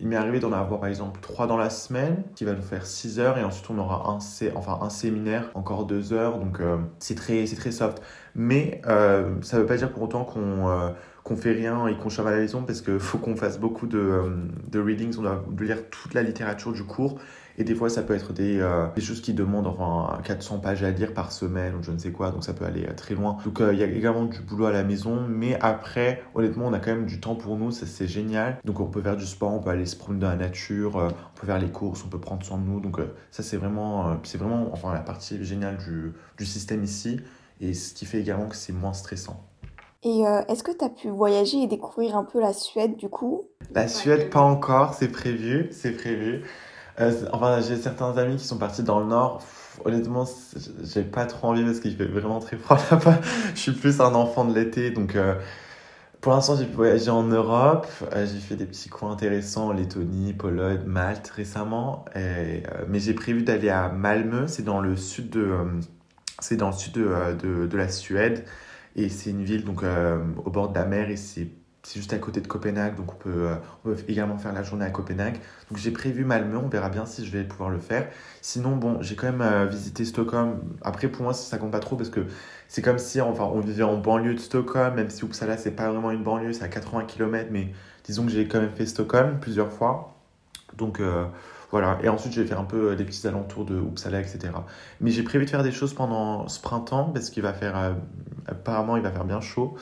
il 0.00 0.08
m'est 0.08 0.16
arrivé 0.16 0.40
d'en 0.40 0.52
avoir 0.52 0.80
par 0.80 0.88
exemple 0.88 1.20
trois 1.20 1.46
dans 1.46 1.56
la 1.56 1.70
semaine 1.70 2.24
qui 2.34 2.44
va 2.44 2.52
nous 2.52 2.62
faire 2.62 2.86
6 2.86 3.18
heures 3.20 3.38
et 3.38 3.44
ensuite 3.44 3.68
on 3.70 3.78
aura 3.78 4.10
un, 4.10 4.20
sé- 4.20 4.52
enfin, 4.54 4.78
un 4.82 4.90
séminaire 4.90 5.50
encore 5.54 5.86
deux 5.86 6.12
heures. 6.12 6.38
Donc 6.38 6.60
euh, 6.60 6.78
c'est 6.98 7.14
très, 7.14 7.44
très 7.44 7.72
soft. 7.72 8.02
Mais 8.34 8.80
euh, 8.86 9.34
ça 9.42 9.58
veut 9.58 9.66
pas 9.66 9.76
dire 9.76 9.90
pour 9.92 10.02
autant 10.02 10.24
qu'on 10.24 10.68
euh, 10.68 10.90
fait 11.36 11.52
rien 11.52 11.86
et 11.88 11.96
qu'on 11.96 12.08
chame 12.08 12.26
à 12.26 12.30
la 12.30 12.38
maison 12.38 12.62
parce 12.62 12.82
qu'il 12.82 12.98
faut 12.98 13.18
qu'on 13.18 13.36
fasse 13.36 13.58
beaucoup 13.58 13.86
de, 13.86 13.98
euh, 13.98 14.30
de 14.68 14.78
readings. 14.80 15.16
On 15.18 15.22
doit 15.22 15.42
lire 15.60 15.88
toute 15.90 16.14
la 16.14 16.22
littérature 16.22 16.72
du 16.72 16.84
cours. 16.84 17.18
Et 17.58 17.64
des 17.64 17.74
fois, 17.74 17.88
ça 17.88 18.02
peut 18.02 18.14
être 18.14 18.32
des, 18.32 18.60
euh, 18.60 18.86
des 18.94 19.00
choses 19.00 19.20
qui 19.20 19.32
demandent 19.32 19.66
enfin 19.66 20.20
400 20.22 20.58
pages 20.58 20.82
à 20.82 20.90
lire 20.90 21.14
par 21.14 21.32
semaine 21.32 21.74
ou 21.74 21.82
je 21.82 21.90
ne 21.90 21.98
sais 21.98 22.12
quoi, 22.12 22.30
donc 22.30 22.44
ça 22.44 22.52
peut 22.52 22.64
aller 22.64 22.86
très 22.96 23.14
loin. 23.14 23.38
Donc 23.44 23.60
il 23.60 23.78
y 23.78 23.82
a 23.82 23.86
également 23.86 24.24
du 24.24 24.40
boulot 24.40 24.66
à 24.66 24.72
la 24.72 24.84
maison, 24.84 25.20
mais 25.28 25.58
après, 25.60 26.22
honnêtement, 26.34 26.66
on 26.66 26.72
a 26.72 26.78
quand 26.78 26.90
même 26.90 27.06
du 27.06 27.20
temps 27.20 27.34
pour 27.34 27.56
nous, 27.56 27.70
ça 27.70 27.86
c'est 27.86 28.08
génial. 28.08 28.58
Donc 28.64 28.80
on 28.80 28.86
peut 28.86 29.00
faire 29.00 29.16
du 29.16 29.26
sport, 29.26 29.52
on 29.52 29.60
peut 29.60 29.70
aller 29.70 29.86
se 29.86 29.96
promener 29.96 30.20
dans 30.20 30.28
la 30.28 30.36
nature, 30.36 30.96
on 30.96 31.40
peut 31.40 31.46
faire 31.46 31.58
les 31.58 31.70
courses, 31.70 32.04
on 32.04 32.08
peut 32.08 32.20
prendre 32.20 32.44
soin 32.44 32.58
de 32.58 32.64
nous. 32.64 32.80
Donc 32.80 32.98
ça 33.30 33.42
c'est 33.42 33.56
vraiment, 33.56 34.18
c'est 34.22 34.38
vraiment 34.38 34.68
enfin, 34.72 34.92
la 34.92 35.00
partie 35.00 35.42
géniale 35.44 35.78
du, 35.78 36.12
du 36.36 36.44
système 36.44 36.84
ici 36.84 37.20
et 37.60 37.74
ce 37.74 37.94
qui 37.94 38.04
fait 38.04 38.20
également 38.20 38.48
que 38.48 38.56
c'est 38.56 38.72
moins 38.72 38.92
stressant. 38.92 39.42
Et 40.02 40.26
euh, 40.26 40.42
est-ce 40.48 40.62
que 40.62 40.70
tu 40.70 40.84
as 40.84 40.88
pu 40.88 41.08
voyager 41.08 41.62
et 41.62 41.66
découvrir 41.66 42.16
un 42.16 42.24
peu 42.24 42.40
la 42.40 42.52
Suède 42.52 42.96
du 42.96 43.08
coup? 43.08 43.48
La 43.74 43.88
Suède, 43.88 44.30
pas 44.30 44.40
encore, 44.40 44.94
c'est 44.94 45.08
prévu, 45.08 45.68
c'est 45.72 45.92
prévu. 45.92 46.44
Euh, 47.00 47.12
enfin, 47.32 47.60
j'ai 47.60 47.76
certains 47.76 48.16
amis 48.16 48.36
qui 48.36 48.44
sont 48.46 48.58
partis 48.58 48.82
dans 48.82 49.00
le 49.00 49.06
nord. 49.06 49.42
honnêtement, 49.84 50.26
j'ai 50.82 51.02
pas 51.02 51.26
trop 51.26 51.48
envie 51.48 51.64
parce 51.64 51.80
qu'il 51.80 51.96
fait 51.96 52.06
vraiment 52.06 52.40
très 52.40 52.56
froid 52.56 52.78
là-bas. 52.90 53.20
Je 53.54 53.60
suis 53.60 53.72
plus 53.72 54.00
un 54.00 54.14
enfant 54.14 54.44
de 54.44 54.54
l'été, 54.54 54.90
donc 54.90 55.14
euh, 55.16 55.34
pour 56.20 56.32
l'instant, 56.32 56.56
j'ai 56.56 56.66
pu 56.66 56.76
voyager 56.76 57.10
en 57.10 57.24
Europe. 57.24 57.86
j'ai 58.14 58.38
fait 58.40 58.56
des 58.56 58.66
petits 58.66 58.88
coins 58.88 59.12
intéressants, 59.12 59.72
Lettonie, 59.72 60.32
Pologne, 60.32 60.80
Malte 60.86 61.28
récemment. 61.28 62.04
mais 62.14 62.98
j'ai 62.98 63.14
prévu 63.14 63.42
d'aller 63.42 63.68
à 63.68 63.88
Malmö, 63.90 64.46
c'est 64.48 64.64
dans 64.64 64.80
le 64.80 64.96
sud 64.96 65.30
de, 65.30 65.54
c'est 66.40 66.56
dans 66.56 66.68
le 66.68 66.72
sud 66.72 66.94
de, 66.94 67.34
de, 67.40 67.66
de 67.66 67.76
la 67.76 67.88
Suède. 67.88 68.44
Et 68.96 69.10
c'est 69.10 69.30
une 69.30 69.44
ville 69.44 69.64
donc, 69.64 69.82
euh, 69.82 70.18
au 70.44 70.50
bord 70.50 70.70
de 70.70 70.74
la 70.74 70.86
mer 70.86 71.10
et 71.10 71.16
juste 71.94 72.12
à 72.12 72.18
côté 72.18 72.40
de 72.40 72.46
Copenhague. 72.46 72.96
Donc 72.96 73.12
on 73.12 73.16
peut, 73.16 73.30
euh, 73.30 73.54
on 73.84 73.90
peut 73.90 73.96
également 74.08 74.38
faire 74.38 74.52
la 74.52 74.62
journée 74.62 74.84
à 74.84 74.90
Copenhague. 74.90 75.36
Donc 75.70 75.78
j'ai 75.78 75.90
prévu 75.90 76.24
Malmö, 76.24 76.56
on 76.58 76.68
verra 76.68 76.88
bien 76.88 77.06
si 77.06 77.24
je 77.24 77.30
vais 77.30 77.44
pouvoir 77.44 77.70
le 77.70 77.78
faire. 77.78 78.08
Sinon, 78.42 78.76
bon, 78.76 79.00
j'ai 79.02 79.16
quand 79.16 79.26
même 79.26 79.42
euh, 79.42 79.66
visité 79.66 80.04
Stockholm. 80.04 80.58
Après, 80.82 81.08
pour 81.08 81.22
moi, 81.22 81.32
ça 81.32 81.58
compte 81.58 81.72
pas 81.72 81.80
trop 81.80 81.96
parce 81.96 82.10
que 82.10 82.26
c'est 82.68 82.82
comme 82.82 82.98
si 82.98 83.20
enfin, 83.20 83.44
on 83.44 83.60
vivait 83.60 83.84
en 83.84 83.96
banlieue 83.96 84.34
de 84.34 84.40
Stockholm, 84.40 84.94
même 84.94 85.10
si 85.10 85.24
Uppsala, 85.24 85.56
c'est 85.56 85.70
pas 85.70 85.90
vraiment 85.90 86.10
une 86.10 86.22
banlieue, 86.22 86.52
c'est 86.52 86.64
à 86.64 86.68
80 86.68 87.04
km. 87.04 87.48
Mais 87.50 87.72
disons 88.04 88.24
que 88.24 88.32
j'ai 88.32 88.48
quand 88.48 88.60
même 88.60 88.70
fait 88.74 88.86
Stockholm 88.86 89.38
plusieurs 89.40 89.72
fois. 89.72 90.14
Donc 90.76 91.00
voilà, 91.70 91.98
et 92.02 92.08
ensuite 92.08 92.34
je 92.34 92.42
vais 92.42 92.46
faire 92.46 92.60
un 92.60 92.64
peu 92.64 92.94
des 92.96 93.04
petits 93.04 93.26
alentours 93.26 93.64
de 93.64 93.76
Uppsala, 93.76 94.20
etc. 94.20 94.52
Mais 95.00 95.10
j'ai 95.10 95.22
prévu 95.22 95.46
de 95.46 95.50
faire 95.50 95.62
des 95.62 95.72
choses 95.72 95.94
pendant 95.94 96.48
ce 96.48 96.60
printemps 96.60 97.10
parce 97.14 97.30
qu'il 97.30 97.42
va 97.42 97.54
faire 97.54 97.94
apparemment, 98.46 98.96
il 98.96 99.02
va 99.02 99.10
faire 99.10 99.24
bien 99.24 99.40
chaud. 99.40 99.76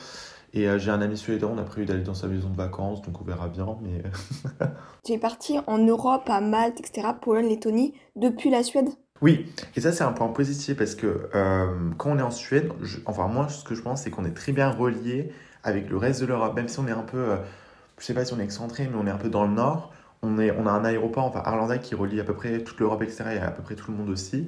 Et 0.55 0.69
euh, 0.69 0.79
j'ai 0.79 0.89
un 0.89 1.01
ami 1.01 1.17
suédois, 1.17 1.51
on 1.53 1.57
a 1.57 1.63
prévu 1.63 1.85
d'aller 1.85 2.03
dans 2.03 2.13
sa 2.13 2.27
maison 2.27 2.49
de 2.49 2.55
vacances, 2.55 3.01
donc 3.01 3.19
on 3.19 3.25
verra 3.25 3.49
bien. 3.49 3.77
Mais... 3.81 4.03
tu 5.03 5.11
es 5.11 5.17
parti 5.17 5.57
en 5.67 5.77
Europe, 5.77 6.29
à 6.29 6.39
Malte, 6.39 6.79
etc., 6.79 7.09
Pologne, 7.21 7.49
Lettonie, 7.49 7.93
depuis 8.15 8.49
la 8.49 8.63
Suède? 8.63 8.87
Oui, 9.21 9.45
et 9.75 9.81
ça 9.81 9.91
c'est 9.91 10.03
un 10.03 10.11
point 10.11 10.27
positif 10.29 10.77
parce 10.77 10.95
que 10.95 11.29
euh, 11.35 11.67
quand 11.97 12.11
on 12.11 12.19
est 12.19 12.21
en 12.21 12.31
Suède, 12.31 12.69
enfin 13.05 13.27
moi 13.27 13.47
ce 13.47 13.63
que 13.63 13.73
je 13.73 13.81
pense 13.81 14.01
c'est 14.01 14.09
qu'on 14.09 14.25
est 14.25 14.33
très 14.33 14.51
bien 14.51 14.69
relié 14.69 15.31
avec 15.63 15.89
le 15.89 15.95
reste 15.95 16.19
de 16.21 16.25
l'Europe, 16.25 16.53
même 16.53 16.67
si 16.67 16.79
on 16.79 16.87
est 16.87 16.91
un 16.91 17.03
peu, 17.03 17.17
euh, 17.17 17.37
je 17.97 18.05
sais 18.05 18.13
pas 18.13 18.25
si 18.25 18.33
on 18.33 18.39
est 18.39 18.43
excentré, 18.43 18.89
mais 18.91 18.97
on 19.01 19.07
est 19.07 19.11
un 19.11 19.17
peu 19.17 19.29
dans 19.29 19.45
le 19.45 19.53
nord. 19.53 19.93
On, 20.21 20.39
est, 20.39 20.51
on 20.51 20.65
a 20.67 20.71
un 20.71 20.83
aéroport, 20.83 21.25
enfin 21.25 21.41
Arlanda, 21.45 21.77
qui 21.77 21.95
relie 21.95 22.19
à 22.19 22.23
peu 22.23 22.33
près 22.33 22.63
toute 22.63 22.79
l'Europe, 22.79 23.03
etc., 23.03 23.23
et 23.35 23.39
à 23.39 23.51
peu 23.51 23.61
près 23.61 23.75
tout 23.75 23.91
le 23.91 23.97
monde 23.97 24.09
aussi 24.09 24.47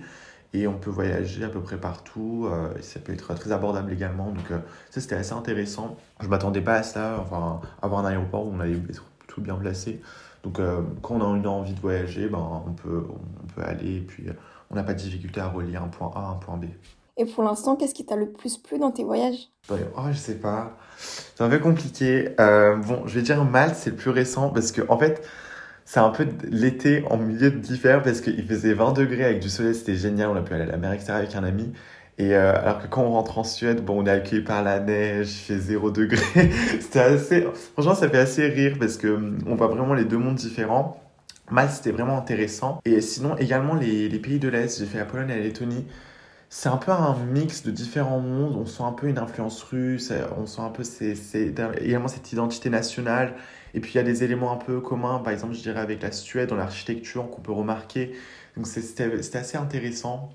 et 0.54 0.68
on 0.68 0.78
peut 0.78 0.90
voyager 0.90 1.44
à 1.44 1.50
peu 1.50 1.62
près 1.62 1.78
partout. 1.78 2.48
Euh, 2.52 2.70
ça 2.82 3.00
peut 3.00 3.14
être 3.14 3.34
très 3.34 3.52
abordable 3.52 3.92
également. 3.92 4.32
Donc, 4.32 4.52
euh, 4.52 4.60
ça, 4.90 5.02
c'était 5.02 5.16
assez 5.16 5.34
intéressant. 5.34 5.98
Je 6.22 6.28
m'attendais 6.28 6.62
pas 6.62 6.76
à 6.76 6.84
ça, 6.84 7.18
enfin, 7.22 7.62
avoir 7.82 8.06
un 8.06 8.10
aéroport 8.10 8.46
où 8.46 8.52
on 8.54 8.60
allait 8.60 8.78
être 8.90 9.06
tout 9.28 9.42
bien 9.42 9.56
placé. 9.56 10.02
Donc, 10.44 10.60
euh, 10.60 10.82
quand 11.02 11.16
on 11.16 11.34
a 11.34 11.38
une 11.38 11.48
envie 11.48 11.74
de 11.74 11.80
voyager, 11.80 12.28
ben, 12.28 12.64
on, 12.66 12.72
peut, 12.72 13.06
on 13.10 13.48
peut 13.48 13.68
aller 13.68 13.98
et 13.98 14.02
puis 14.02 14.26
on 14.72 14.76
n'a 14.76 14.84
pas 14.84 14.94
de 14.94 15.00
difficulté 15.00 15.42
à 15.42 15.50
relier 15.50 15.76
un 15.76 15.88
point 15.88 16.12
A 16.16 16.20
à 16.20 16.30
un 16.32 16.36
point 16.36 16.58
B. 16.58 16.66
Et 17.20 17.26
pour 17.26 17.44
l'instant, 17.44 17.76
qu'est-ce 17.76 17.96
qui 17.96 18.06
t'a 18.06 18.16
le 18.16 18.30
plus 18.30 18.58
plu 18.58 18.78
dans 18.78 18.92
tes 18.92 19.04
voyages? 19.04 19.50
Oh, 19.72 19.76
je 20.12 20.18
sais 20.18 20.36
pas. 20.36 20.78
C'est 20.98 21.44
un 21.44 21.50
peu 21.50 21.58
compliqué. 21.60 22.30
bon, 22.38 23.06
je 23.08 23.16
vais 23.16 23.24
dire 23.24 23.44
Malte, 23.44 23.76
c'est 23.76 23.90
le 23.90 23.96
plus 23.96 24.12
récent 24.12 24.50
parce 24.50 24.72
que, 24.72 24.84
en 24.88 25.00
fait, 25.00 25.28
c'est 25.88 26.02
un 26.02 26.10
peu 26.10 26.28
l'été 26.52 27.06
en 27.10 27.16
milieu 27.16 27.50
d'hiver 27.50 28.04
parce 28.04 28.20
qu'il 28.20 28.46
faisait 28.46 28.74
20 28.74 28.92
degrés 28.92 29.24
avec 29.24 29.40
du 29.40 29.48
soleil, 29.48 29.74
c'était 29.74 29.96
génial. 29.96 30.28
On 30.28 30.36
a 30.36 30.42
pu 30.42 30.54
aller 30.54 30.64
à 30.64 30.68
la 30.68 30.76
mer 30.76 30.92
extérieure 30.92 31.24
avec 31.24 31.34
un 31.38 31.46
ami. 31.46 31.72
Et 32.18 32.36
euh, 32.36 32.60
alors 32.62 32.82
que 32.82 32.88
quand 32.88 33.04
on 33.04 33.12
rentre 33.12 33.38
en 33.38 33.46
Suède, 33.46 33.86
bon, 33.86 34.04
on 34.04 34.06
est 34.06 34.12
accueilli 34.12 34.42
par 34.42 34.64
la 34.64 34.82
neige, 34.82 35.32
il 35.32 35.46
fait 35.46 35.58
0 35.58 35.92
degré. 35.92 36.20
c'était 36.82 37.00
assez. 37.00 37.48
Franchement, 37.72 37.96
ça 37.96 38.10
fait 38.10 38.18
assez 38.18 38.50
rire 38.50 38.76
parce 38.78 38.98
que 38.98 39.08
hum, 39.08 39.38
on 39.48 39.56
voit 39.56 39.68
vraiment 39.68 39.94
les 39.94 40.04
deux 40.04 40.18
mondes 40.18 40.36
différents. 40.36 41.02
Malte, 41.52 41.72
c'était 41.72 41.92
vraiment 41.92 42.18
intéressant. 42.18 42.82
Et 42.84 43.00
sinon, 43.00 43.38
également 43.38 43.74
les, 43.74 44.10
les 44.10 44.20
pays 44.20 44.40
de 44.40 44.50
l'Est, 44.50 44.80
j'ai 44.80 44.86
fait 44.86 44.98
la 44.98 45.06
Pologne 45.06 45.30
et 45.30 45.38
la 45.38 45.42
Lettonie. 45.42 45.86
C'est 46.50 46.68
un 46.70 46.78
peu 46.78 46.92
un 46.92 47.16
mix 47.32 47.64
de 47.64 47.72
différents 47.72 48.20
mondes. 48.20 48.58
On 48.58 48.66
sent 48.66 48.84
un 48.84 48.92
peu 48.92 49.08
une 49.08 49.20
influence 49.20 49.64
russe, 49.64 50.12
on 50.38 50.46
sent 50.48 50.62
un 50.62 50.70
peu 50.70 50.84
c'est, 50.84 51.16
également 51.82 52.10
cette 52.10 52.32
identité 52.34 52.70
nationale. 52.70 53.36
Et 53.74 53.80
puis 53.80 53.94
il 53.94 53.96
y 53.96 54.00
a 54.00 54.04
des 54.04 54.24
éléments 54.24 54.52
un 54.52 54.58
peu 54.58 54.80
communs, 54.82 55.20
par 55.20 55.34
exemple, 55.34 55.54
je 55.54 55.62
dirais 55.62 55.80
avec 55.80 56.02
la 56.02 56.12
Suède 56.12 56.50
dans 56.50 56.56
l'architecture 56.56 57.30
qu'on 57.30 57.42
peut 57.42 57.52
remarquer. 57.52 58.14
Donc 58.56 58.68
c'était 58.68 59.38
assez 59.38 59.58
intéressant. 59.58 60.30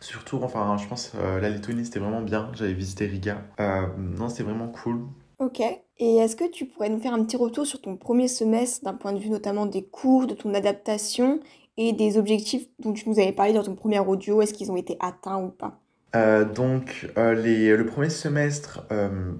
Surtout, 0.00 0.38
enfin, 0.42 0.76
je 0.80 0.86
pense 0.86 1.12
euh, 1.16 1.40
la 1.40 1.50
Lettonie 1.50 1.84
c'était 1.84 1.98
vraiment 1.98 2.22
bien. 2.22 2.50
J'avais 2.54 2.72
visité 2.72 3.06
Riga. 3.06 3.42
Euh, 3.60 3.86
non, 3.98 4.28
c'était 4.28 4.44
vraiment 4.44 4.68
cool. 4.68 5.00
Ok. 5.38 5.60
Et 5.60 6.16
est-ce 6.16 6.36
que 6.36 6.48
tu 6.48 6.66
pourrais 6.66 6.88
nous 6.88 7.00
faire 7.00 7.12
un 7.12 7.24
petit 7.24 7.36
retour 7.36 7.66
sur 7.66 7.80
ton 7.80 7.96
premier 7.96 8.28
semestre 8.28 8.84
d'un 8.84 8.94
point 8.94 9.12
de 9.12 9.18
vue 9.18 9.30
notamment 9.30 9.66
des 9.66 9.82
cours, 9.82 10.26
de 10.26 10.34
ton 10.34 10.54
adaptation 10.54 11.40
et 11.76 11.92
des 11.92 12.16
objectifs 12.16 12.66
dont 12.78 12.92
tu 12.92 13.08
nous 13.08 13.18
avais 13.18 13.32
parlé 13.32 13.52
dans 13.52 13.64
ton 13.64 13.74
premier 13.74 13.98
audio? 13.98 14.40
Est-ce 14.40 14.54
qu'ils 14.54 14.70
ont 14.70 14.76
été 14.76 14.96
atteints 15.00 15.42
ou 15.42 15.48
pas? 15.48 15.80
Euh, 16.14 16.44
donc, 16.44 17.08
les, 17.16 17.76
le 17.76 17.84
premier 17.84 18.10
semestre, 18.10 18.86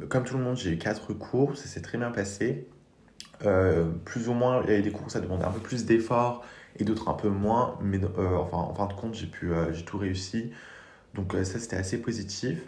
comme 0.09 0.25
tout 0.25 0.37
le 0.37 0.43
monde, 0.43 0.57
j'ai 0.57 0.71
eu 0.71 0.79
quatre 0.79 1.13
cours, 1.15 1.57
ça 1.57 1.67
s'est 1.67 1.81
très 1.81 1.99
bien 1.99 2.11
passé. 2.11 2.69
Euh, 3.47 3.85
plus 4.05 4.29
ou 4.29 4.33
moins, 4.33 4.63
il 4.65 4.71
y 4.71 4.73
avait 4.73 4.83
des 4.83 4.91
cours 4.91 5.11
ça 5.11 5.21
demandait 5.21 5.45
un 5.45 5.51
peu 5.51 5.61
plus 5.61 5.85
d'efforts 5.85 6.45
et 6.79 6.85
d'autres 6.85 7.09
un 7.09 7.15
peu 7.15 7.29
moins, 7.29 7.79
mais 7.83 8.01
euh, 8.03 8.37
enfin, 8.37 8.59
en 8.59 8.75
fin 8.75 8.87
de 8.87 8.93
compte, 8.93 9.15
j'ai 9.15 9.31
euh, 9.45 9.73
tout 9.87 9.99
réussi. 9.99 10.53
Donc 11.15 11.33
ça, 11.33 11.59
c'était 11.59 11.77
assez 11.77 12.01
positif. 12.01 12.59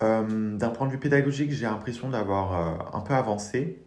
D'un 0.00 0.70
point 0.70 0.88
de 0.88 0.92
vue 0.92 0.98
pédagogique, 0.98 1.52
j'ai 1.52 1.66
l'impression 1.66 2.08
d'avoir 2.08 2.92
un 2.92 3.00
peu 3.02 3.14
avancé. 3.14 3.78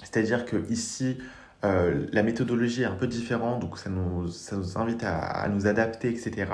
C'est-à-dire 0.00 0.44
que 0.44 0.56
ici, 0.68 1.18
la 1.62 2.22
méthodologie 2.24 2.82
est 2.82 2.86
un 2.86 2.96
peu 2.96 3.06
différente, 3.06 3.60
donc 3.60 3.78
ça 3.78 3.88
nous, 3.88 4.26
ça 4.28 4.56
nous 4.56 4.78
invite 4.78 5.04
à, 5.04 5.48
nous 5.48 5.68
adapter, 5.68 6.08
etc. 6.08 6.50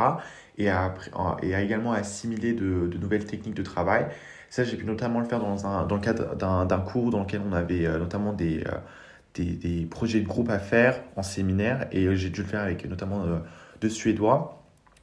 Et 0.58 0.68
à, 0.68 0.94
et 1.42 1.54
également 1.54 1.92
assimiler 1.92 2.52
de, 2.52 2.88
de, 2.88 2.98
nouvelles 2.98 3.24
techniques 3.24 3.54
de 3.54 3.62
travail. 3.62 4.06
Ça, 4.50 4.64
j'ai 4.64 4.76
pu 4.76 4.84
notamment 4.84 5.20
le 5.20 5.26
faire 5.26 5.40
dans, 5.40 5.66
un, 5.66 5.86
dans 5.86 5.94
le 5.94 6.02
cadre 6.02 6.34
d'un 6.36 6.80
cours 6.80 7.10
dans 7.10 7.20
lequel 7.20 7.40
on 7.48 7.54
avait 7.54 7.88
notamment 7.98 8.34
des 8.34 8.64
des, 9.44 9.86
projets 9.86 10.20
de 10.20 10.26
groupe 10.26 10.50
à 10.50 10.58
faire 10.58 11.00
en 11.16 11.22
séminaire 11.22 11.86
et 11.92 12.06
euh, 12.06 12.14
j'ai 12.14 12.30
dû 12.30 12.42
le 12.42 12.46
faire 12.46 12.62
avec 12.62 12.84
notamment 12.86 13.24
euh, 13.24 13.38
deux 13.80 13.88
Suédois. 13.88 14.62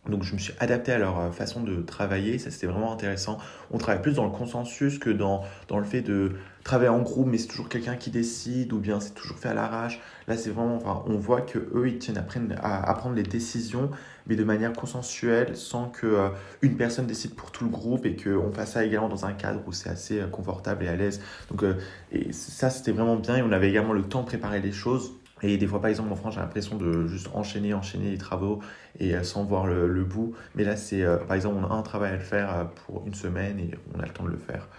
Donc 0.09 0.23
je 0.23 0.33
me 0.33 0.39
suis 0.39 0.53
adapté 0.59 0.91
à 0.91 0.97
leur 0.97 1.19
euh, 1.19 1.31
façon 1.31 1.63
de 1.63 1.81
travailler, 1.81 2.37
ça 2.37 2.51
c'était 2.51 2.67
vraiment 2.67 2.91
intéressant. 2.91 3.37
On 3.71 3.77
travaille 3.77 4.01
plus 4.01 4.15
dans 4.15 4.25
le 4.25 4.31
consensus 4.31 4.99
que 4.99 5.09
dans, 5.09 5.43
dans 5.67 5.77
le 5.77 5.85
fait 5.85 6.01
de 6.01 6.33
travailler 6.63 6.89
en 6.89 7.01
groupe, 7.01 7.27
mais 7.27 7.37
c'est 7.37 7.47
toujours 7.47 7.69
quelqu'un 7.69 7.95
qui 7.95 8.09
décide 8.09 8.71
ou 8.73 8.79
bien 8.79 8.99
c'est 8.99 9.13
toujours 9.13 9.37
fait 9.37 9.49
à 9.49 9.53
l'arrache. 9.53 9.99
Là 10.27 10.37
c'est 10.37 10.49
vraiment, 10.49 10.77
enfin, 10.77 11.03
on 11.07 11.17
voit 11.17 11.41
que 11.41 11.59
eux 11.59 11.87
ils 11.87 11.99
tiennent 11.99 12.23
à, 12.61 12.93
prendre 12.93 13.15
les 13.15 13.23
décisions, 13.23 13.91
mais 14.27 14.35
de 14.35 14.43
manière 14.43 14.73
consensuelle, 14.73 15.57
sans 15.57 15.89
que 15.89 16.29
une 16.61 16.77
personne 16.77 17.07
décide 17.07 17.35
pour 17.35 17.51
tout 17.51 17.65
le 17.65 17.69
groupe 17.69 18.05
et 18.05 18.15
qu'on 18.15 18.51
fasse 18.51 18.73
ça 18.73 18.85
également 18.85 19.09
dans 19.09 19.25
un 19.25 19.33
cadre 19.33 19.61
où 19.67 19.73
c'est 19.73 19.89
assez 19.89 20.21
confortable 20.31 20.85
et 20.85 20.87
à 20.87 20.95
l'aise. 20.95 21.21
Donc 21.49 21.65
et 22.11 22.31
ça 22.31 22.69
c'était 22.69 22.91
vraiment 22.91 23.17
bien 23.17 23.37
et 23.37 23.41
on 23.41 23.51
avait 23.51 23.69
également 23.69 23.93
le 23.93 24.03
temps 24.03 24.21
de 24.21 24.27
préparer 24.27 24.61
les 24.61 24.71
choses. 24.71 25.13
Et 25.43 25.57
des 25.57 25.67
fois, 25.67 25.81
par 25.81 25.89
exemple, 25.89 26.11
en 26.11 26.15
France, 26.15 26.35
j'ai 26.35 26.39
l'impression 26.39 26.77
de 26.77 27.05
juste 27.05 27.29
enchaîner, 27.33 27.73
enchaîner 27.73 28.09
les 28.11 28.17
travaux 28.17 28.61
et 28.99 29.13
euh, 29.13 29.23
sans 29.23 29.43
voir 29.43 29.67
le, 29.67 30.03
bout. 30.05 30.33
Mais 30.55 30.63
là, 30.63 30.77
c'est, 30.77 31.03
euh, 31.03 31.17
par 31.17 31.35
exemple, 31.35 31.57
on 31.61 31.69
a 31.69 31.75
un 31.75 31.81
travail 31.81 32.13
à 32.13 32.15
le 32.15 32.21
faire 32.21 32.57
euh, 32.57 32.63
pour 32.63 33.05
une 33.05 33.13
semaine 33.13 33.59
et 33.59 33.71
on 33.93 33.99
a 33.99 34.05
le 34.05 34.11
temps 34.13 34.23
de 34.23 34.29
le 34.29 34.37
faire. 34.37 34.69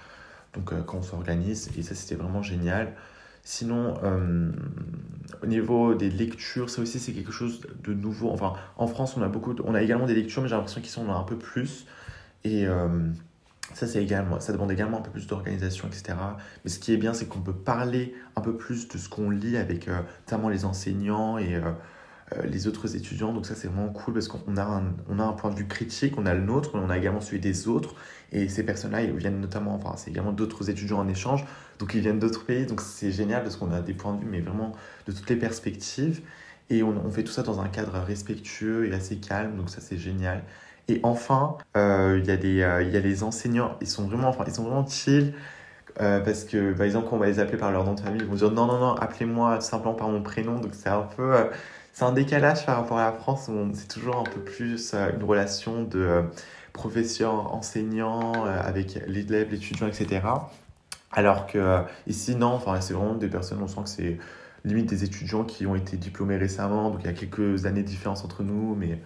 Donc, 0.54 0.72
quand 0.86 0.98
on 0.98 1.02
s'organise, 1.02 1.70
et 1.76 1.82
ça, 1.82 1.94
c'était 1.94 2.14
vraiment 2.14 2.42
génial. 2.42 2.92
Sinon, 3.42 3.94
au 5.42 5.46
niveau 5.46 5.94
des 5.94 6.08
lectures, 6.10 6.70
ça 6.70 6.80
aussi, 6.80 6.98
c'est 6.98 7.12
quelque 7.12 7.32
chose 7.32 7.60
de 7.82 7.92
nouveau. 7.92 8.30
Enfin, 8.30 8.54
en 8.76 8.86
France, 8.86 9.16
on 9.16 9.22
a 9.22 9.28
beaucoup, 9.28 9.54
on 9.64 9.74
a 9.74 9.82
également 9.82 10.06
des 10.06 10.14
lectures, 10.14 10.42
mais 10.42 10.48
j'ai 10.48 10.54
l'impression 10.54 10.80
qu'ils 10.80 10.90
sont 10.90 11.10
un 11.10 11.24
peu 11.24 11.36
plus. 11.36 11.86
Et 12.44 12.66
ça, 13.72 13.86
c'est 13.86 14.02
également, 14.02 14.38
ça 14.40 14.52
demande 14.52 14.70
également 14.70 14.98
un 14.98 15.02
peu 15.02 15.10
plus 15.10 15.26
d'organisation, 15.26 15.88
etc. 15.88 16.16
Mais 16.64 16.70
ce 16.70 16.78
qui 16.78 16.92
est 16.92 16.96
bien, 16.96 17.14
c'est 17.14 17.26
qu'on 17.26 17.40
peut 17.40 17.54
parler 17.54 18.14
un 18.36 18.40
peu 18.40 18.56
plus 18.56 18.88
de 18.88 18.98
ce 18.98 19.08
qu'on 19.08 19.30
lit 19.30 19.56
avec 19.56 19.88
euh, 19.88 20.00
notamment 20.26 20.48
les 20.48 20.64
enseignants 20.64 21.38
et 21.38 21.54
euh, 21.54 21.62
euh, 21.62 21.72
les 22.44 22.66
autres 22.66 22.96
étudiants. 22.96 23.32
Donc 23.32 23.46
ça, 23.46 23.54
c'est 23.54 23.68
vraiment 23.68 23.92
cool 23.92 24.14
parce 24.14 24.28
qu'on 24.28 24.56
a 24.56 24.62
un, 24.62 24.94
on 25.08 25.18
a 25.18 25.24
un 25.24 25.32
point 25.32 25.50
de 25.50 25.56
vue 25.56 25.66
critique, 25.66 26.14
on 26.18 26.26
a 26.26 26.34
le 26.34 26.40
nôtre, 26.40 26.70
on 26.74 26.90
a 26.90 26.98
également 26.98 27.20
celui 27.20 27.40
des 27.40 27.68
autres. 27.68 27.94
Et 28.32 28.48
ces 28.48 28.64
personnes-là, 28.64 29.02
ils 29.02 29.12
viennent 29.12 29.40
notamment, 29.40 29.74
enfin, 29.74 29.94
c'est 29.96 30.10
également 30.10 30.32
d'autres 30.32 30.70
étudiants 30.70 30.98
en 30.98 31.08
échange. 31.08 31.44
Donc 31.78 31.94
ils 31.94 32.00
viennent 32.00 32.18
d'autres 32.18 32.44
pays. 32.44 32.66
Donc 32.66 32.80
c'est 32.80 33.12
génial 33.12 33.42
parce 33.42 33.56
qu'on 33.56 33.72
a 33.72 33.80
des 33.80 33.94
points 33.94 34.14
de 34.14 34.20
vue, 34.20 34.28
mais 34.28 34.40
vraiment 34.40 34.72
de 35.06 35.12
toutes 35.12 35.28
les 35.30 35.36
perspectives. 35.36 36.22
Et 36.70 36.82
on, 36.82 36.94
on, 37.04 37.10
fait 37.10 37.24
tout 37.24 37.32
ça 37.32 37.42
dans 37.42 37.60
un 37.60 37.68
cadre 37.68 37.98
respectueux 38.00 38.86
et 38.88 38.94
assez 38.94 39.16
calme, 39.16 39.56
donc 39.56 39.70
ça 39.70 39.80
c'est 39.80 39.98
génial. 39.98 40.42
Et 40.88 41.00
enfin, 41.02 41.56
euh, 41.76 42.18
il 42.18 42.26
y, 42.26 42.30
a 42.30 42.36
des, 42.36 42.62
euh, 42.62 42.82
y 42.82 42.96
a 42.96 43.00
les 43.00 43.22
enseignants, 43.22 43.76
ils 43.80 43.86
sont 43.86 44.06
vraiment, 44.06 44.28
enfin, 44.28 44.44
ils 44.46 44.54
sont 44.54 44.64
vraiment 44.64 44.86
chill. 44.86 45.34
Euh, 46.00 46.18
parce 46.20 46.44
que 46.44 46.72
par 46.72 46.86
exemple 46.86 47.06
quand 47.08 47.14
on 47.14 47.20
va 47.20 47.26
les 47.26 47.38
appeler 47.38 47.56
par 47.56 47.70
leur 47.70 47.84
nom 47.84 47.94
de 47.94 48.00
famille 48.00 48.20
ils 48.20 48.26
vont 48.26 48.34
dire 48.34 48.50
non 48.50 48.66
non 48.66 48.80
non 48.80 48.94
appelez-moi 48.96 49.60
simplement 49.60 49.94
par 49.94 50.08
mon 50.08 50.24
prénom 50.24 50.58
donc 50.58 50.72
c'est 50.74 50.88
un 50.88 51.02
peu 51.02 51.36
euh, 51.36 51.44
c'est 51.94 52.04
un 52.04 52.12
décalage 52.12 52.66
par 52.66 52.76
rapport 52.76 52.98
à 52.98 53.06
la 53.06 53.12
France 53.12 53.48
où 53.48 53.70
c'est 53.72 53.88
toujours 53.88 54.16
un 54.16 54.24
peu 54.24 54.40
plus 54.40 54.92
euh, 54.92 55.12
une 55.14 55.24
relation 55.24 55.84
de 55.84 56.24
professeur 56.74 57.54
enseignant 57.54 58.44
avec 58.44 58.98
l'élève 59.06 59.50
l'étudiant 59.50 59.86
etc 59.86 60.22
alors 61.12 61.46
que 61.46 61.82
ici 62.08 62.34
non 62.34 62.48
enfin 62.48 62.80
c'est 62.80 62.94
vraiment 62.94 63.14
des 63.14 63.28
personnes 63.28 63.62
on 63.62 63.68
sent 63.68 63.82
que 63.84 63.88
c'est 63.88 64.18
limite 64.64 64.86
des 64.86 65.04
étudiants 65.04 65.44
qui 65.44 65.66
ont 65.66 65.76
été 65.76 65.96
diplômés 65.96 66.36
récemment 66.36 66.90
donc 66.90 67.00
il 67.04 67.06
y 67.06 67.10
a 67.10 67.12
quelques 67.12 67.64
années 67.64 67.82
de 67.84 67.88
différence 67.88 68.24
entre 68.24 68.42
nous 68.42 68.74
mais 68.74 68.98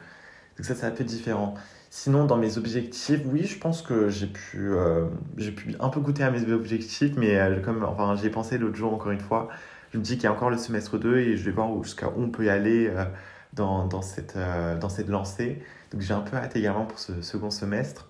donc 0.58 0.64
ça 0.64 0.74
c'est 0.74 0.86
un 0.86 0.90
peu 0.90 1.04
différent. 1.04 1.54
Sinon, 1.88 2.26
dans 2.26 2.36
mes 2.36 2.58
objectifs, 2.58 3.20
oui, 3.26 3.44
je 3.44 3.58
pense 3.58 3.80
que 3.80 4.08
j'ai 4.08 4.26
pu, 4.26 4.72
euh, 4.72 5.06
j'ai 5.36 5.52
pu 5.52 5.74
un 5.78 5.88
peu 5.88 6.00
goûter 6.00 6.24
à 6.24 6.30
mes 6.30 6.52
objectifs, 6.52 7.12
mais 7.16 7.38
euh, 7.38 7.60
comme 7.60 7.84
enfin, 7.84 8.16
j'ai 8.16 8.28
pensé 8.28 8.58
l'autre 8.58 8.76
jour, 8.76 8.92
encore 8.92 9.12
une 9.12 9.20
fois, 9.20 9.48
je 9.92 9.98
me 9.98 10.02
dis 10.02 10.14
qu'il 10.14 10.24
y 10.24 10.26
a 10.26 10.32
encore 10.32 10.50
le 10.50 10.58
semestre 10.58 10.98
2 10.98 11.18
et 11.18 11.36
je 11.36 11.44
vais 11.44 11.50
voir 11.50 11.82
jusqu'à 11.82 12.08
où 12.08 12.22
on 12.22 12.30
peut 12.30 12.44
y 12.46 12.50
aller 12.50 12.88
euh, 12.88 13.04
dans, 13.52 13.86
dans, 13.86 14.02
cette, 14.02 14.36
dans 14.80 14.88
cette 14.88 15.08
lancée. 15.08 15.62
Donc 15.92 16.02
j'ai 16.02 16.14
un 16.14 16.20
peu 16.20 16.36
hâte 16.36 16.56
également 16.56 16.84
pour 16.84 16.98
ce 16.98 17.22
second 17.22 17.50
semestre. 17.50 18.08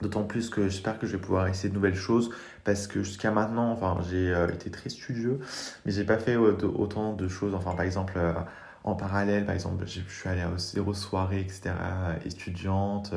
D'autant 0.00 0.24
plus 0.24 0.50
que 0.50 0.68
j'espère 0.68 0.98
que 0.98 1.06
je 1.06 1.12
vais 1.12 1.22
pouvoir 1.22 1.46
essayer 1.46 1.68
de 1.68 1.74
nouvelles 1.74 1.94
choses 1.94 2.30
parce 2.64 2.88
que 2.88 3.04
jusqu'à 3.04 3.30
maintenant, 3.30 3.70
enfin, 3.70 3.98
j'ai 4.10 4.34
été 4.52 4.68
très 4.68 4.88
studieux, 4.88 5.38
mais 5.84 5.92
j'ai 5.92 6.02
pas 6.02 6.18
fait 6.18 6.34
autant 6.34 7.12
de 7.12 7.28
choses. 7.28 7.54
Enfin, 7.54 7.72
par 7.72 7.84
exemple, 7.84 8.14
en 8.84 8.94
parallèle, 8.94 9.44
par 9.46 9.54
exemple, 9.54 9.84
je 9.86 10.00
suis 10.00 10.28
allé 10.28 10.40
à 10.40 10.50
zéro 10.56 10.92
soirée, 10.94 11.40
etc., 11.40 11.70
étudiante. 12.24 13.14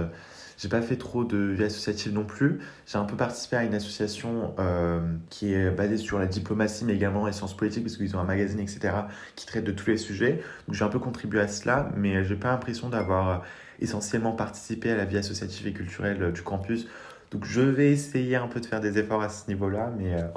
J'ai 0.57 0.69
pas 0.69 0.81
fait 0.81 0.95
trop 0.95 1.25
de 1.25 1.37
vie 1.37 1.63
associative 1.63 2.13
non 2.13 2.23
plus. 2.23 2.59
J'ai 2.85 2.97
un 2.97 3.03
peu 3.03 3.17
participé 3.17 3.57
à 3.57 3.63
une 3.63 3.73
association 3.73 4.55
euh, 4.59 5.01
qui 5.29 5.53
est 5.53 5.69
basée 5.69 5.97
sur 5.97 6.17
la 6.17 6.27
diplomatie, 6.27 6.85
mais 6.85 6.95
également 6.95 7.25
les 7.25 7.33
sciences 7.33 7.57
politiques, 7.57 7.83
parce 7.83 7.97
qu'ils 7.97 8.15
ont 8.15 8.19
un 8.19 8.25
magazine, 8.25 8.59
etc., 8.59 8.93
qui 9.35 9.45
traite 9.45 9.65
de 9.65 9.71
tous 9.71 9.89
les 9.89 9.97
sujets. 9.97 10.41
Donc 10.67 10.75
j'ai 10.75 10.85
un 10.85 10.89
peu 10.89 10.99
contribué 10.99 11.41
à 11.41 11.47
cela, 11.47 11.89
mais 11.97 12.23
j'ai 12.23 12.35
pas 12.35 12.51
l'impression 12.51 12.89
d'avoir 12.89 13.43
essentiellement 13.79 14.31
participé 14.31 14.91
à 14.91 14.95
la 14.95 15.05
vie 15.05 15.17
associative 15.17 15.67
et 15.67 15.73
culturelle 15.73 16.31
du 16.31 16.41
campus. 16.41 16.87
Donc 17.31 17.43
je 17.45 17.61
vais 17.61 17.91
essayer 17.91 18.37
un 18.37 18.47
peu 18.47 18.61
de 18.61 18.65
faire 18.65 18.79
des 18.79 18.97
efforts 18.97 19.21
à 19.21 19.29
ce 19.29 19.47
niveau-là, 19.49 19.91
mais 19.97 20.13
euh, 20.13 20.27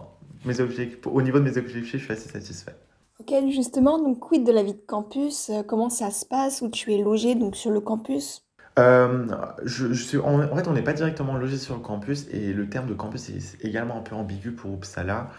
mes 0.44 0.60
objectifs, 0.60 1.06
au 1.06 1.22
niveau 1.22 1.38
de 1.38 1.44
mes 1.44 1.56
objectifs, 1.58 2.00
je 2.00 2.04
suis 2.04 2.12
assez 2.12 2.28
satisfait. 2.28 2.74
Ok, 3.20 3.34
justement, 3.50 3.98
donc 3.98 4.20
quid 4.20 4.44
de 4.44 4.52
la 4.52 4.62
vie 4.62 4.74
de 4.74 4.82
campus? 4.86 5.50
Euh, 5.50 5.62
Comment 5.64 5.90
ça 5.90 6.10
se 6.10 6.24
passe? 6.24 6.62
Où 6.62 6.70
tu 6.70 6.94
es 6.94 7.02
logé 7.02 7.34
donc 7.34 7.56
sur 7.56 7.72
le 7.72 7.80
campus? 7.80 8.44
Euh, 8.78 9.26
en, 9.28 10.56
fait, 10.56 10.68
on 10.68 10.72
n'est 10.72 10.82
pas 10.82 10.92
directement 10.92 11.36
logé 11.36 11.56
sur 11.56 11.74
le 11.74 11.80
campus 11.80 12.28
et 12.30 12.52
le 12.52 12.68
terme 12.68 12.86
de 12.86 12.94
campus 12.94 13.28
est 13.30 13.64
également 13.64 13.98
un 13.98 14.02
peu 14.02 14.14
ambigu 14.14 14.52
pour 14.52 14.72
Uppsala. 14.72 15.32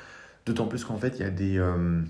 D'autant 0.46 0.68
plus 0.68 0.84
qu'en 0.84 0.98
fait, 0.98 1.20
il 1.20 1.22
y 1.22 1.26
a 1.26 1.30
des 1.30 1.58
euh, 1.58 2.02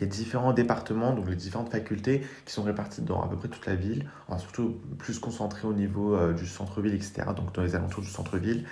a 0.00 0.04
différents 0.04 0.52
départements, 0.52 1.14
donc 1.14 1.28
les 1.28 1.34
différentes 1.34 1.70
facultés 1.70 2.22
qui 2.46 2.52
sont 2.52 2.62
réparties 2.62 3.02
dans 3.02 3.20
à 3.22 3.28
peu 3.28 3.36
près 3.36 3.48
toute 3.48 3.66
la 3.66 3.74
ville, 3.74 4.08
surtout 4.38 4.76
plus 4.98 5.18
concentrées 5.18 5.66
au 5.66 5.72
niveau 5.72 6.16
du 6.32 6.46
centre-ville, 6.46 6.94
etc., 6.94 7.24
donc 7.36 7.52
dans 7.54 7.62
les 7.62 7.74
alentours 7.74 8.02
du 8.02 8.08
centre-ville. 8.08 8.64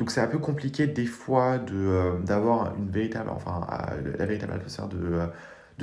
Donc 0.00 0.10
c'est 0.10 0.20
un 0.20 0.26
peu 0.26 0.38
compliqué 0.38 0.88
des 0.88 1.06
fois 1.06 1.58
de, 1.58 2.20
d'avoir 2.24 2.74
une 2.76 2.90
véritable, 2.90 3.30
enfin, 3.30 3.60
la 4.18 4.26
véritable 4.26 4.54
atmosphère 4.54 4.88
de 4.88 5.28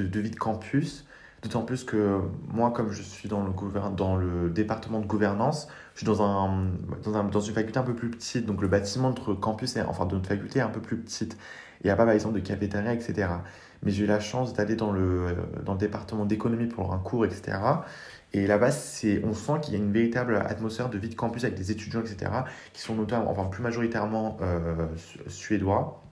de, 0.04 0.20
vie 0.20 0.30
de 0.30 0.36
campus. 0.36 1.06
D'autant 1.44 1.62
plus 1.62 1.84
que 1.84 2.20
moi, 2.48 2.72
comme 2.72 2.92
je 2.92 3.02
suis 3.04 3.30
dans 3.30 3.44
le, 3.44 3.52
dans 3.96 4.16
le 4.16 4.50
département 4.50 5.00
de 5.00 5.06
gouvernance, 5.06 5.68
je 5.94 6.00
suis 6.00 6.06
dans, 6.06 6.22
un, 6.24 6.72
dans, 7.04 7.16
un, 7.16 7.24
dans, 7.26 7.40
une 7.40 7.54
faculté 7.54 7.78
un 7.78 7.84
peu 7.84 7.94
plus 7.94 8.10
petite. 8.10 8.46
Donc 8.46 8.62
le 8.62 8.68
bâtiment 8.68 9.12
de 9.12 9.20
notre 9.20 9.36
campus, 9.36 9.76
est, 9.76 9.84
enfin 9.84 10.06
de 10.08 10.16
notre 10.16 10.28
faculté 10.28 10.60
est 10.60 10.64
un 10.64 10.70
peu 10.70 10.82
plus 10.82 10.98
petite. 10.98 11.38
Il 11.82 11.88
n'y 11.88 11.92
a 11.92 11.96
pas 11.96 12.06
par 12.06 12.14
exemple 12.14 12.36
de 12.36 12.40
cafétéria, 12.40 12.92
etc. 12.94 13.30
Mais 13.84 13.92
j'ai 13.92 14.06
eu 14.06 14.08
la 14.08 14.20
chance 14.20 14.54
d'aller 14.54 14.76
dans 14.76 14.92
le, 14.92 15.36
dans 15.64 15.74
le 15.74 15.80
département 15.80 16.26
d'économie 16.26 16.66
pour 16.66 16.92
un 16.92 16.98
cours, 16.98 17.24
etc. 17.24 17.60
Et 18.34 18.46
là-bas, 18.46 18.70
on 19.24 19.34
sent 19.34 19.54
qu'il 19.62 19.74
y 19.74 19.78
a 19.78 19.80
une 19.80 19.92
véritable 19.92 20.36
atmosphère 20.36 20.90
de 20.90 20.98
vie 20.98 21.10
de 21.10 21.16
campus 21.16 21.44
avec 21.44 21.56
des 21.56 21.72
étudiants, 21.72 22.02
etc. 22.02 22.32
qui 22.74 22.82
sont 22.82 22.96
notamment, 22.96 23.32
enfin 23.32 23.46
plus 23.46 23.64
majoritairement 23.64 24.38
euh, 24.42 24.88
suédois. 25.28 26.04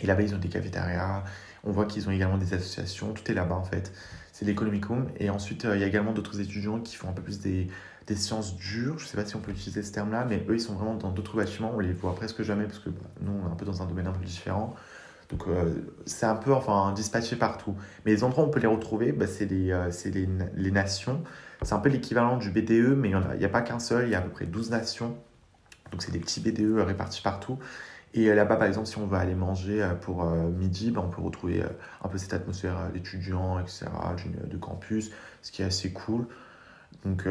Et 0.00 0.06
là-bas, 0.06 0.22
ils 0.22 0.34
ont 0.34 0.38
des 0.38 0.48
cafétérias, 0.48 1.24
on 1.64 1.72
voit 1.72 1.84
qu'ils 1.84 2.08
ont 2.08 2.12
également 2.12 2.38
des 2.38 2.54
associations, 2.54 3.12
tout 3.12 3.30
est 3.30 3.34
là-bas 3.34 3.56
en 3.56 3.64
fait. 3.64 3.92
C'est 4.32 4.44
l'Economicum. 4.44 5.08
Et 5.18 5.30
ensuite, 5.30 5.64
euh, 5.64 5.76
il 5.76 5.80
y 5.80 5.84
a 5.84 5.86
également 5.86 6.12
d'autres 6.12 6.40
étudiants 6.40 6.80
qui 6.80 6.96
font 6.96 7.08
un 7.08 7.12
peu 7.12 7.22
plus 7.22 7.40
des, 7.40 7.68
des 8.06 8.16
sciences 8.16 8.56
dures. 8.56 8.98
Je 8.98 9.04
ne 9.04 9.08
sais 9.08 9.16
pas 9.16 9.24
si 9.24 9.36
on 9.36 9.40
peut 9.40 9.50
utiliser 9.50 9.82
ce 9.82 9.92
terme-là, 9.92 10.24
mais 10.28 10.44
eux, 10.48 10.54
ils 10.54 10.60
sont 10.60 10.74
vraiment 10.74 10.94
dans 10.94 11.10
d'autres 11.10 11.36
bâtiments. 11.36 11.72
On 11.74 11.80
les 11.80 11.92
voit 11.92 12.14
presque 12.14 12.42
jamais 12.42 12.64
parce 12.64 12.78
que 12.78 12.90
nous, 13.20 13.32
on 13.32 13.48
est 13.48 13.52
un 13.52 13.56
peu 13.56 13.66
dans 13.66 13.82
un 13.82 13.86
domaine 13.86 14.06
un 14.06 14.12
peu 14.12 14.24
différent. 14.24 14.74
Donc, 15.30 15.46
euh, 15.46 15.74
c'est 16.06 16.26
un 16.26 16.36
peu 16.36 16.54
enfin, 16.54 16.92
dispatché 16.94 17.36
partout. 17.36 17.74
Mais 18.06 18.12
les 18.12 18.24
endroits 18.24 18.44
où 18.44 18.46
on 18.46 18.50
peut 18.50 18.60
les 18.60 18.66
retrouver, 18.66 19.12
bah, 19.12 19.26
c'est 19.26 19.44
les, 19.44 19.72
euh, 19.72 19.90
les, 20.06 20.28
les, 20.54 20.70
nations. 20.70 21.22
C'est 21.62 21.74
un 21.74 21.80
peu 21.80 21.88
l'équivalent 21.88 22.36
du 22.36 22.50
BDE, 22.50 22.96
mais 22.96 23.10
il 23.10 23.38
n'y 23.38 23.44
a, 23.44 23.48
a, 23.48 23.50
pas 23.50 23.62
qu'un 23.62 23.78
seul. 23.78 24.06
Il 24.06 24.10
y 24.10 24.14
a 24.14 24.18
à 24.18 24.22
peu 24.22 24.30
près 24.30 24.46
12 24.46 24.70
nations. 24.70 25.16
Donc, 25.90 26.02
c'est 26.02 26.12
des 26.12 26.20
petits 26.20 26.40
BDE 26.40 26.78
répartis 26.78 27.22
partout. 27.22 27.58
Et 28.14 28.34
là-bas, 28.34 28.56
par 28.56 28.66
exemple, 28.66 28.86
si 28.86 28.98
on 28.98 29.06
va 29.06 29.18
aller 29.18 29.34
manger 29.34 29.82
euh, 29.82 29.94
pour 29.94 30.24
euh, 30.24 30.48
midi, 30.50 30.90
ben, 30.90 31.02
on 31.04 31.10
peut 31.10 31.20
retrouver 31.20 31.62
euh, 31.62 31.68
un 32.02 32.08
peu 32.08 32.16
cette 32.16 32.32
atmosphère 32.32 32.90
d'étudiants, 32.92 33.58
etc., 33.60 33.86
de 34.44 34.56
campus, 34.56 35.10
ce 35.42 35.52
qui 35.52 35.62
est 35.62 35.66
assez 35.66 35.92
cool. 35.92 36.26
Donc 37.04 37.28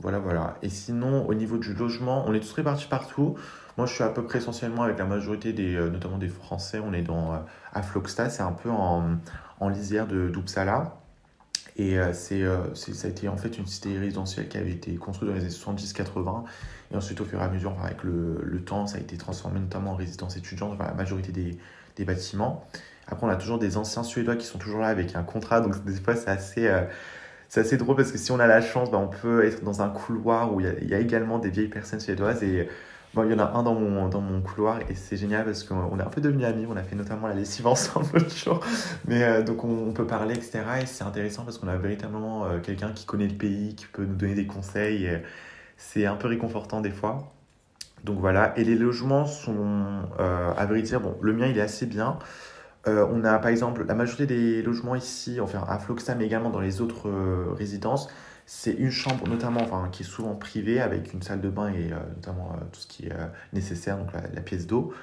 voilà, 0.00 0.18
voilà. 0.18 0.56
Et 0.62 0.70
sinon, 0.70 1.26
au 1.26 1.34
niveau 1.34 1.58
du 1.58 1.74
logement, 1.74 2.24
on 2.26 2.32
est 2.32 2.40
tous 2.40 2.52
répartis 2.52 2.86
partout. 2.86 3.34
Moi, 3.76 3.86
je 3.86 3.92
suis 3.92 4.02
à 4.02 4.08
peu 4.08 4.24
près 4.24 4.38
essentiellement 4.38 4.84
avec 4.84 4.98
la 4.98 5.04
majorité 5.04 5.52
des, 5.52 5.74
notamment 5.90 6.16
des 6.16 6.28
Français. 6.28 6.80
On 6.82 6.94
est 6.94 7.02
dans, 7.02 7.44
à 7.74 7.82
Flogstad, 7.82 8.30
c'est 8.30 8.42
un 8.42 8.52
peu 8.52 8.70
en, 8.70 9.18
en 9.60 9.68
lisière 9.68 10.06
de 10.06 10.30
d'Uppsala. 10.30 10.96
Et 11.76 11.96
c'est, 12.12 12.42
ça 12.74 13.06
a 13.06 13.10
été 13.10 13.28
en 13.28 13.36
fait 13.36 13.56
une 13.56 13.66
cité 13.66 13.96
résidentielle 13.98 14.48
qui 14.48 14.58
avait 14.58 14.72
été 14.72 14.94
construite 14.96 15.30
dans 15.30 15.36
les 15.36 15.42
années 15.42 15.50
70-80 15.50 16.44
et 16.92 16.96
ensuite, 16.96 17.20
au 17.20 17.24
fur 17.24 17.40
et 17.40 17.44
à 17.44 17.48
mesure, 17.48 17.76
avec 17.82 18.02
le, 18.02 18.40
le, 18.42 18.60
temps, 18.62 18.86
ça 18.86 18.96
a 18.96 19.00
été 19.00 19.16
transformé 19.16 19.60
notamment 19.60 19.92
en 19.92 19.96
résidence 19.96 20.36
étudiante 20.36 20.78
dans 20.78 20.84
la 20.84 20.94
majorité 20.94 21.32
des, 21.32 21.58
des, 21.96 22.04
bâtiments. 22.04 22.66
Après, 23.06 23.26
on 23.26 23.30
a 23.30 23.36
toujours 23.36 23.58
des 23.58 23.76
anciens 23.76 24.02
Suédois 24.02 24.36
qui 24.36 24.46
sont 24.46 24.58
toujours 24.58 24.80
là 24.80 24.88
avec 24.88 25.14
un 25.14 25.22
contrat. 25.22 25.60
Donc, 25.60 25.84
des 25.84 26.00
fois, 26.00 26.16
c'est 26.16 26.30
assez, 26.30 26.66
euh, 26.66 26.82
assez 27.56 27.76
drôle 27.76 27.96
parce 27.96 28.10
que 28.10 28.18
si 28.18 28.32
on 28.32 28.40
a 28.40 28.46
la 28.46 28.62
chance, 28.62 28.90
bah, 28.90 28.98
on 28.98 29.08
peut 29.08 29.44
être 29.44 29.62
dans 29.64 29.82
un 29.82 29.90
couloir 29.90 30.54
où 30.54 30.60
il 30.60 30.66
y, 30.66 30.68
a, 30.68 30.80
y, 30.82 30.94
a, 30.94 30.98
également 30.98 31.38
des 31.38 31.50
vieilles 31.50 31.68
personnes 31.68 32.00
suédoises. 32.00 32.42
Et 32.42 32.68
bon, 33.14 33.24
il 33.24 33.30
y 33.30 33.34
en 33.34 33.38
a 33.38 33.52
un 33.52 33.62
dans 33.62 33.74
mon, 33.74 34.08
dans 34.08 34.20
mon 34.20 34.40
couloir 34.40 34.80
et 34.88 34.94
c'est 34.94 35.16
génial 35.16 35.44
parce 35.44 35.64
qu'on 35.64 35.98
est 35.98 36.02
un 36.02 36.08
peu 36.08 36.20
devenus 36.20 36.46
amis. 36.46 36.66
On 36.68 36.76
a 36.76 36.82
fait 36.82 36.96
notamment 36.96 37.26
la 37.26 37.34
lessive 37.34 37.66
ensemble 37.66 38.06
l'autre 38.14 38.36
jour. 38.36 38.60
Mais 39.06 39.22
euh, 39.22 39.42
donc, 39.42 39.64
on, 39.64 39.92
peut 39.92 40.06
parler, 40.06 40.34
etc. 40.34 40.60
Et 40.82 40.86
c'est 40.86 41.04
intéressant 41.04 41.44
parce 41.44 41.58
qu'on 41.58 41.68
a 41.68 41.76
véritablement 41.76 42.44
euh, 42.44 42.58
quelqu'un 42.60 42.92
qui 42.92 43.06
connaît 43.06 43.28
le 43.28 43.36
pays, 43.36 43.74
qui 43.74 43.86
peut 43.86 44.04
nous 44.04 44.16
donner 44.16 44.34
des 44.34 44.46
conseils. 44.46 45.08
C'est 45.76 46.06
un 46.06 46.16
peu 46.16 46.28
réconfortant 46.28 46.80
des 46.80 46.90
fois. 46.90 47.32
Donc 48.04 48.20
voilà, 48.20 48.52
et 48.56 48.62
les 48.62 48.76
logements 48.76 49.26
sont, 49.26 50.02
euh, 50.20 50.52
à 50.56 50.66
vrai 50.66 50.82
dire, 50.82 51.00
bon, 51.00 51.16
le 51.20 51.32
mien 51.32 51.46
il 51.46 51.58
est 51.58 51.62
assez 51.62 51.86
bien. 51.86 52.18
On 52.86 53.22
a 53.22 53.38
par 53.38 53.50
exemple 53.50 53.84
la 53.86 53.94
majorité 53.94 54.24
des 54.24 54.62
logements 54.62 54.94
ici, 54.94 55.40
enfin 55.42 55.62
à 55.68 55.78
Floxa, 55.78 56.14
mais 56.14 56.24
également 56.24 56.48
dans 56.48 56.60
les 56.60 56.80
autres 56.80 57.10
résidences, 57.54 58.08
c'est 58.50 58.72
une 58.72 58.90
chambre 58.90 59.28
notamment, 59.28 59.60
enfin 59.62 59.88
qui 59.92 60.02
est 60.02 60.06
souvent 60.06 60.34
privée 60.34 60.80
avec 60.80 61.12
une 61.12 61.22
salle 61.22 61.40
de 61.40 61.50
bain 61.50 61.68
et 61.72 61.90
notamment 62.16 62.56
tout 62.72 62.80
ce 62.80 62.86
qui 62.86 63.06
est 63.06 63.12
nécessaire, 63.52 63.98
donc 63.98 64.08
la, 64.12 64.40
pièce 64.40 64.66
d'eau, 64.66 64.94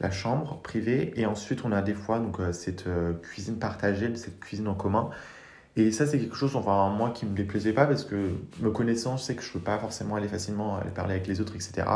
la 0.00 0.10
chambre 0.10 0.60
privée, 0.60 1.12
et 1.14 1.24
ensuite 1.24 1.64
on 1.64 1.70
a 1.70 1.82
des 1.82 1.94
fois 1.94 2.18
donc 2.18 2.38
cette 2.52 2.84
cuisine 3.22 3.58
partagée, 3.58 4.14
cette 4.16 4.40
cuisine 4.40 4.66
en 4.66 4.74
commun 4.74 5.10
et 5.76 5.92
ça, 5.92 6.06
c'est 6.06 6.18
quelque 6.18 6.36
chose, 6.36 6.56
enfin, 6.56 6.90
moi, 6.90 7.10
qui 7.10 7.26
me 7.26 7.34
déplaisait 7.34 7.72
pas 7.72 7.86
parce 7.86 8.04
que 8.04 8.30
me 8.60 8.70
connaissant, 8.70 9.16
je 9.16 9.22
sais 9.22 9.34
que 9.34 9.42
je 9.42 9.52
peux 9.52 9.60
pas 9.60 9.78
forcément 9.78 10.16
aller 10.16 10.28
facilement 10.28 10.76
aller 10.78 10.90
parler 10.90 11.14
avec 11.14 11.26
les 11.28 11.40
autres, 11.40 11.54
etc. 11.54 11.86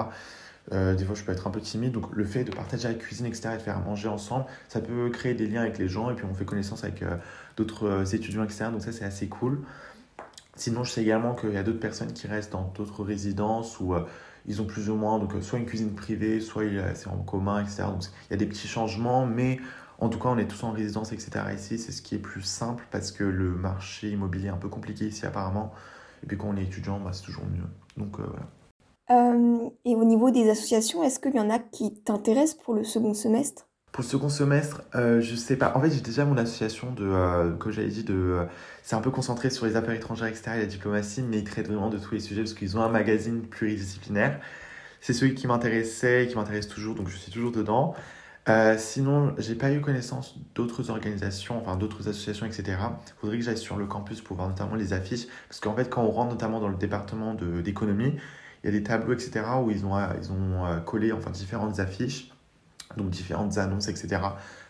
Euh, 0.72 0.94
des 0.94 1.04
fois, 1.04 1.14
je 1.14 1.24
peux 1.24 1.32
être 1.32 1.46
un 1.46 1.50
peu 1.50 1.60
timide. 1.60 1.92
Donc, 1.92 2.14
le 2.14 2.24
fait 2.24 2.44
de 2.44 2.52
partager 2.52 2.88
la 2.88 2.94
cuisine, 2.94 3.26
etc., 3.26 3.50
et 3.54 3.56
de 3.56 3.62
faire 3.62 3.80
manger 3.80 4.08
ensemble, 4.08 4.46
ça 4.68 4.80
peut 4.80 5.10
créer 5.10 5.34
des 5.34 5.46
liens 5.46 5.62
avec 5.62 5.78
les 5.78 5.88
gens. 5.88 6.10
Et 6.10 6.14
puis, 6.14 6.24
on 6.30 6.34
fait 6.34 6.44
connaissance 6.44 6.84
avec 6.84 7.02
euh, 7.02 7.16
d'autres 7.56 7.86
euh, 7.86 8.04
étudiants, 8.04 8.44
etc. 8.44 8.66
Donc, 8.72 8.82
ça, 8.82 8.92
c'est 8.92 9.04
assez 9.04 9.26
cool. 9.26 9.60
Sinon, 10.56 10.84
je 10.84 10.92
sais 10.92 11.02
également 11.02 11.34
qu'il 11.34 11.52
y 11.52 11.56
a 11.56 11.62
d'autres 11.62 11.80
personnes 11.80 12.12
qui 12.12 12.26
restent 12.26 12.52
dans 12.52 12.72
d'autres 12.74 13.02
résidences 13.02 13.80
où 13.80 13.94
ils 14.46 14.62
ont 14.62 14.66
plus 14.66 14.88
ou 14.88 14.94
moins, 14.94 15.18
donc, 15.18 15.32
soit 15.42 15.58
une 15.58 15.66
cuisine 15.66 15.94
privée, 15.94 16.40
soit 16.40 16.64
c'est 16.94 17.08
en 17.08 17.18
commun, 17.18 17.60
etc. 17.60 17.84
Donc, 17.84 18.04
il 18.28 18.30
y 18.30 18.34
a 18.34 18.36
des 18.36 18.46
petits 18.46 18.68
changements, 18.68 19.26
mais 19.26 19.58
en 19.98 20.08
tout 20.08 20.18
cas, 20.18 20.28
on 20.28 20.38
est 20.38 20.46
tous 20.46 20.62
en 20.64 20.72
résidence, 20.72 21.12
etc. 21.12 21.30
Ici, 21.54 21.78
c'est 21.78 21.92
ce 21.92 22.02
qui 22.02 22.14
est 22.14 22.18
plus 22.18 22.42
simple 22.42 22.86
parce 22.90 23.12
que 23.12 23.24
le 23.24 23.50
marché 23.50 24.10
immobilier 24.10 24.46
est 24.46 24.50
un 24.50 24.56
peu 24.56 24.68
compliqué 24.68 25.06
ici 25.06 25.24
apparemment. 25.26 25.72
Et 26.22 26.26
puis 26.26 26.36
quand 26.36 26.48
on 26.48 26.56
est 26.56 26.64
étudiant, 26.64 26.98
bah, 27.00 27.10
c'est 27.12 27.22
toujours 27.22 27.44
mieux. 27.44 27.68
Donc 27.96 28.18
euh, 28.18 28.24
voilà. 28.26 28.46
Euh, 29.10 29.70
et 29.84 29.94
au 29.94 30.04
niveau 30.04 30.30
des 30.30 30.48
associations, 30.48 31.02
est-ce 31.02 31.20
qu'il 31.20 31.34
y 31.34 31.40
en 31.40 31.50
a 31.50 31.58
qui 31.58 31.94
t'intéressent 32.02 32.62
pour 32.62 32.74
le 32.74 32.84
second 32.84 33.14
semestre? 33.14 33.68
Pour 33.94 34.02
le 34.02 34.08
second 34.08 34.28
semestre, 34.28 34.82
euh, 34.96 35.20
je 35.20 35.36
sais 35.36 35.54
pas. 35.54 35.72
En 35.76 35.80
fait, 35.80 35.88
j'ai 35.88 36.00
déjà 36.00 36.24
mon 36.24 36.36
association 36.36 36.90
de, 36.90 37.04
euh, 37.04 37.52
comme 37.52 37.70
j'avais 37.70 37.86
dit, 37.86 38.02
de, 38.02 38.12
euh, 38.12 38.44
c'est 38.82 38.96
un 38.96 39.00
peu 39.00 39.12
concentré 39.12 39.50
sur 39.50 39.66
les 39.66 39.76
affaires 39.76 39.94
étrangères, 39.94 40.26
etc. 40.26 40.50
et 40.56 40.58
la 40.58 40.66
diplomatie, 40.66 41.22
mais 41.22 41.38
ils 41.38 41.44
traitent 41.44 41.68
vraiment 41.68 41.90
de 41.90 41.98
tous 41.98 42.12
les 42.14 42.18
sujets 42.18 42.40
parce 42.40 42.54
qu'ils 42.54 42.76
ont 42.76 42.82
un 42.82 42.88
magazine 42.88 43.42
pluridisciplinaire. 43.42 44.40
C'est 45.00 45.12
celui 45.12 45.36
qui 45.36 45.46
m'intéressait 45.46 46.24
et 46.24 46.26
qui 46.26 46.34
m'intéresse 46.34 46.66
toujours, 46.66 46.96
donc 46.96 47.08
je 47.08 47.16
suis 47.16 47.30
toujours 47.30 47.52
dedans. 47.52 47.94
Euh, 48.48 48.74
sinon, 48.78 49.32
j'ai 49.38 49.54
pas 49.54 49.70
eu 49.70 49.80
connaissance 49.80 50.40
d'autres 50.56 50.90
organisations, 50.90 51.56
enfin 51.60 51.76
d'autres 51.76 52.08
associations, 52.08 52.46
etc. 52.46 52.76
Faudrait 53.20 53.38
que 53.38 53.44
j'aille 53.44 53.56
sur 53.56 53.76
le 53.76 53.86
campus 53.86 54.20
pour 54.22 54.36
voir 54.36 54.48
notamment 54.48 54.74
les 54.74 54.92
affiches, 54.92 55.28
parce 55.48 55.60
qu'en 55.60 55.76
fait, 55.76 55.88
quand 55.88 56.02
on 56.02 56.10
rentre 56.10 56.32
notamment 56.32 56.58
dans 56.58 56.68
le 56.68 56.76
département 56.76 57.34
d'économie, 57.34 58.16
il 58.64 58.66
y 58.66 58.68
a 58.70 58.72
des 58.72 58.82
tableaux, 58.82 59.12
etc. 59.14 59.44
où 59.62 59.70
ils 59.70 59.86
ont, 59.86 59.96
euh, 59.96 60.08
ils 60.20 60.32
ont 60.32 60.66
euh, 60.66 60.80
collé 60.80 61.12
enfin 61.12 61.30
différentes 61.30 61.78
affiches 61.78 62.33
donc 62.96 63.10
différentes 63.10 63.58
annonces, 63.58 63.88
etc. 63.88 64.20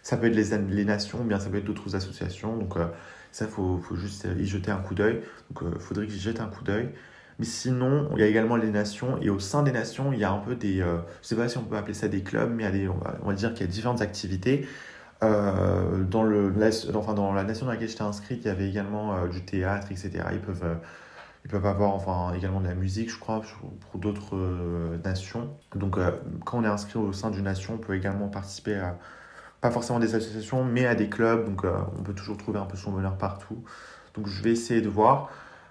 Ça 0.03 0.17
peut 0.17 0.27
être 0.27 0.37
les, 0.37 0.57
les 0.75 0.85
nations, 0.85 1.25
bien 1.25 1.39
ça 1.41 1.51
peut 1.51 1.59
être 1.59 1.65
d'autres 1.65 1.97
associations. 1.97 2.57
Donc 2.57 2.77
euh, 2.77 2.87
ça, 3.33 3.47
il 3.47 3.51
faut, 3.51 3.79
faut 3.79 3.97
juste 3.97 4.27
y 4.39 4.47
jeter 4.47 4.71
un 4.71 4.79
coup 4.79 4.95
d'œil. 4.95 5.23
Donc 5.51 5.71
il 5.75 5.81
faudrait 5.81 6.07
que 6.07 6.13
j'y 6.13 6.21
jette 6.21 6.41
un 6.41 6.47
coup 6.47 6.65
d'œil. 6.65 6.91
Mais 7.39 7.47
sinon, 7.47 8.11
il 8.15 8.21
y 8.21 8.23
a 8.23 8.27
également 8.27 8.57
les 8.57 8.71
nations. 8.71 9.21
Et 9.21 9.31
au 9.31 9.41
sein 9.41 9.63
des 9.63 9.73
nations, 9.73 10.13
il 10.13 10.19
y 10.21 10.25
a 10.25 10.31
un 10.31 10.39
peu 10.39 10.55
des... 10.55 10.81
euh, 10.81 10.99
je 11.23 11.29
sais 11.29 11.37
pas 11.37 11.49
si 11.49 11.59
on 11.59 11.65
peut 11.65 11.77
appeler 11.77 11.95
ça 11.95 12.09
des 12.09 12.23
clubs, 12.23 12.53
mais 12.55 12.89
on, 12.89 13.29
va, 13.29 13.35
dire 13.35 13.53
qu'il 13.55 13.67
y 13.67 13.69
a 13.69 13.73
différentes 13.73 14.03
activités. 14.03 14.67
Euh, 15.23 16.05
dans, 16.05 16.23
le, 16.23 16.51
la, 16.51 16.69
enfin, 16.95 17.15
dans 17.15 17.33
la 17.33 17.45
nation 17.45 17.67
dans 17.67 17.73
laquelle 17.73 17.89
j'étais 17.89 18.03
inscrite, 18.03 18.41
il 18.45 18.49
y 18.49 18.51
avait 18.51 18.69
également 18.69 19.17
euh, 19.17 19.29
du 19.29 19.45
théâtre, 19.45 19.89
etc. 19.91 20.11
Ils 20.33 20.41
peuvent, 20.41 20.65
euh, 20.65 20.75
ils 21.45 21.51
peuvent 21.51 21.67
avoir 21.67 21.93
enfin, 21.93 22.33
également 22.35 22.61
de 22.61 22.67
la 22.69 22.75
musique, 22.75 23.11
je 23.11 23.19
crois, 23.19 23.43
pour, 23.91 24.01
d'autres 24.01 24.35
euh, 24.35 24.99
nations. 25.05 25.55
Donc, 25.75 25.99
euh, 25.99 26.11
quand 26.45 26.59
on 26.59 26.65
est 26.65 26.69
inscrit 26.69 26.99
au 26.99 27.13
sein 27.13 27.31
d'une 27.31 27.45
nation, 27.45 27.75
on 27.75 27.79
peut 27.79 27.95
également 27.95 28.29
participer 28.29 28.77
à, 28.77 28.99
pas 29.61 29.71
forcément 29.71 29.99
des 30.01 30.15
associations, 30.15 30.65
mais 30.65 30.87
à 30.87 30.95
des 30.95 31.11
clubs. 31.11 31.45
Donc, 31.45 31.65
euh, 31.65 31.75
on 31.99 32.03
peut 32.03 32.15
toujours 32.15 32.39
trouver 32.39 32.59
un 32.59 32.65
peu 32.65 32.77
son 32.79 32.93
bonheur 32.93 33.19
partout. 33.19 33.63
Donc, 34.15 34.27
je 34.27 34.43
vais 34.43 34.53
essayer 34.53 34.81
de 34.81 34.89
voir. 34.89 35.31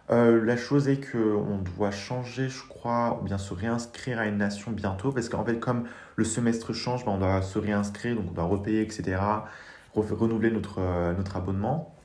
La 0.09 0.57
chose 0.57 0.89
est 0.89 1.11
qu'on 1.11 1.57
doit 1.57 1.89
changer, 1.89 2.47
je 2.47 2.67
crois, 2.67 3.17
ou 3.19 3.23
bien 3.23 3.39
se 3.39 3.51
réinscrire 3.53 4.19
à 4.19 4.27
une 4.27 4.37
nation 4.37 4.71
bientôt, 4.71 5.11
parce 5.11 5.27
qu'en 5.27 5.43
fait, 5.43 5.59
comme 5.59 5.85
le 6.17 6.23
semestre 6.23 6.71
change, 6.73 7.03
ben, 7.05 7.13
on 7.13 7.17
doit 7.17 7.41
se 7.41 7.57
réinscrire, 7.57 8.15
donc 8.15 8.25
on 8.29 8.33
doit 8.33 8.43
repayer, 8.43 8.81
etc., 8.81 9.17
re- 9.95 10.13
renouveler 10.13 10.51
notre, 10.51 10.81
notre 11.17 11.37
abonnement. 11.37 11.95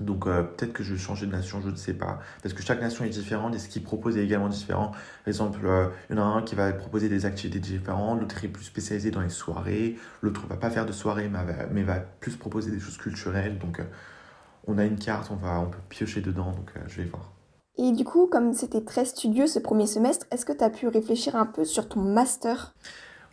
Donc 0.00 0.26
euh, 0.26 0.42
peut-être 0.42 0.72
que 0.72 0.82
je 0.82 0.94
vais 0.94 0.98
changer 0.98 1.26
de 1.26 1.32
nation, 1.32 1.60
je 1.60 1.70
ne 1.70 1.76
sais 1.76 1.94
pas. 1.94 2.18
Parce 2.42 2.54
que 2.54 2.62
chaque 2.62 2.80
nation 2.80 3.04
est 3.04 3.10
différente 3.10 3.54
et 3.54 3.58
ce 3.58 3.68
qu'ils 3.68 3.84
proposent 3.84 4.16
est 4.16 4.24
également 4.24 4.48
différent. 4.48 4.88
Par 4.88 5.28
exemple, 5.28 5.60
euh, 5.64 5.88
il 6.10 6.16
y 6.16 6.18
en 6.18 6.22
a 6.22 6.26
un 6.26 6.42
qui 6.42 6.54
va 6.54 6.72
proposer 6.72 7.08
des 7.08 7.26
activités 7.26 7.60
différentes, 7.60 8.20
l'autre 8.20 8.44
est 8.44 8.48
plus 8.48 8.64
spécialisé 8.64 9.10
dans 9.10 9.20
les 9.20 9.28
soirées, 9.28 9.96
l'autre 10.22 10.46
va 10.48 10.56
pas 10.56 10.70
faire 10.70 10.86
de 10.86 10.92
soirée 10.92 11.30
mais 11.70 11.84
va, 11.84 12.00
plus 12.00 12.36
proposer 12.36 12.72
des 12.72 12.80
choses 12.80 12.98
culturelles. 12.98 13.58
Donc 13.58 13.78
euh, 13.78 13.84
on 14.66 14.78
a 14.78 14.84
une 14.84 14.98
carte, 14.98 15.30
on, 15.30 15.36
va, 15.36 15.60
on 15.60 15.66
peut 15.66 15.78
piocher 15.88 16.20
dedans, 16.20 16.50
donc 16.50 16.72
je 16.88 16.96
vais 16.96 17.08
voir. 17.08 17.30
Et 17.76 17.92
du 17.92 18.04
coup, 18.04 18.28
comme 18.30 18.52
c'était 18.52 18.82
très 18.82 19.04
studieux 19.04 19.46
ce 19.46 19.58
premier 19.58 19.86
semestre, 19.86 20.26
est-ce 20.30 20.44
que 20.44 20.52
tu 20.52 20.62
as 20.62 20.70
pu 20.70 20.86
réfléchir 20.88 21.34
un 21.34 21.46
peu 21.46 21.64
sur 21.64 21.88
ton 21.88 22.00
master? 22.00 22.72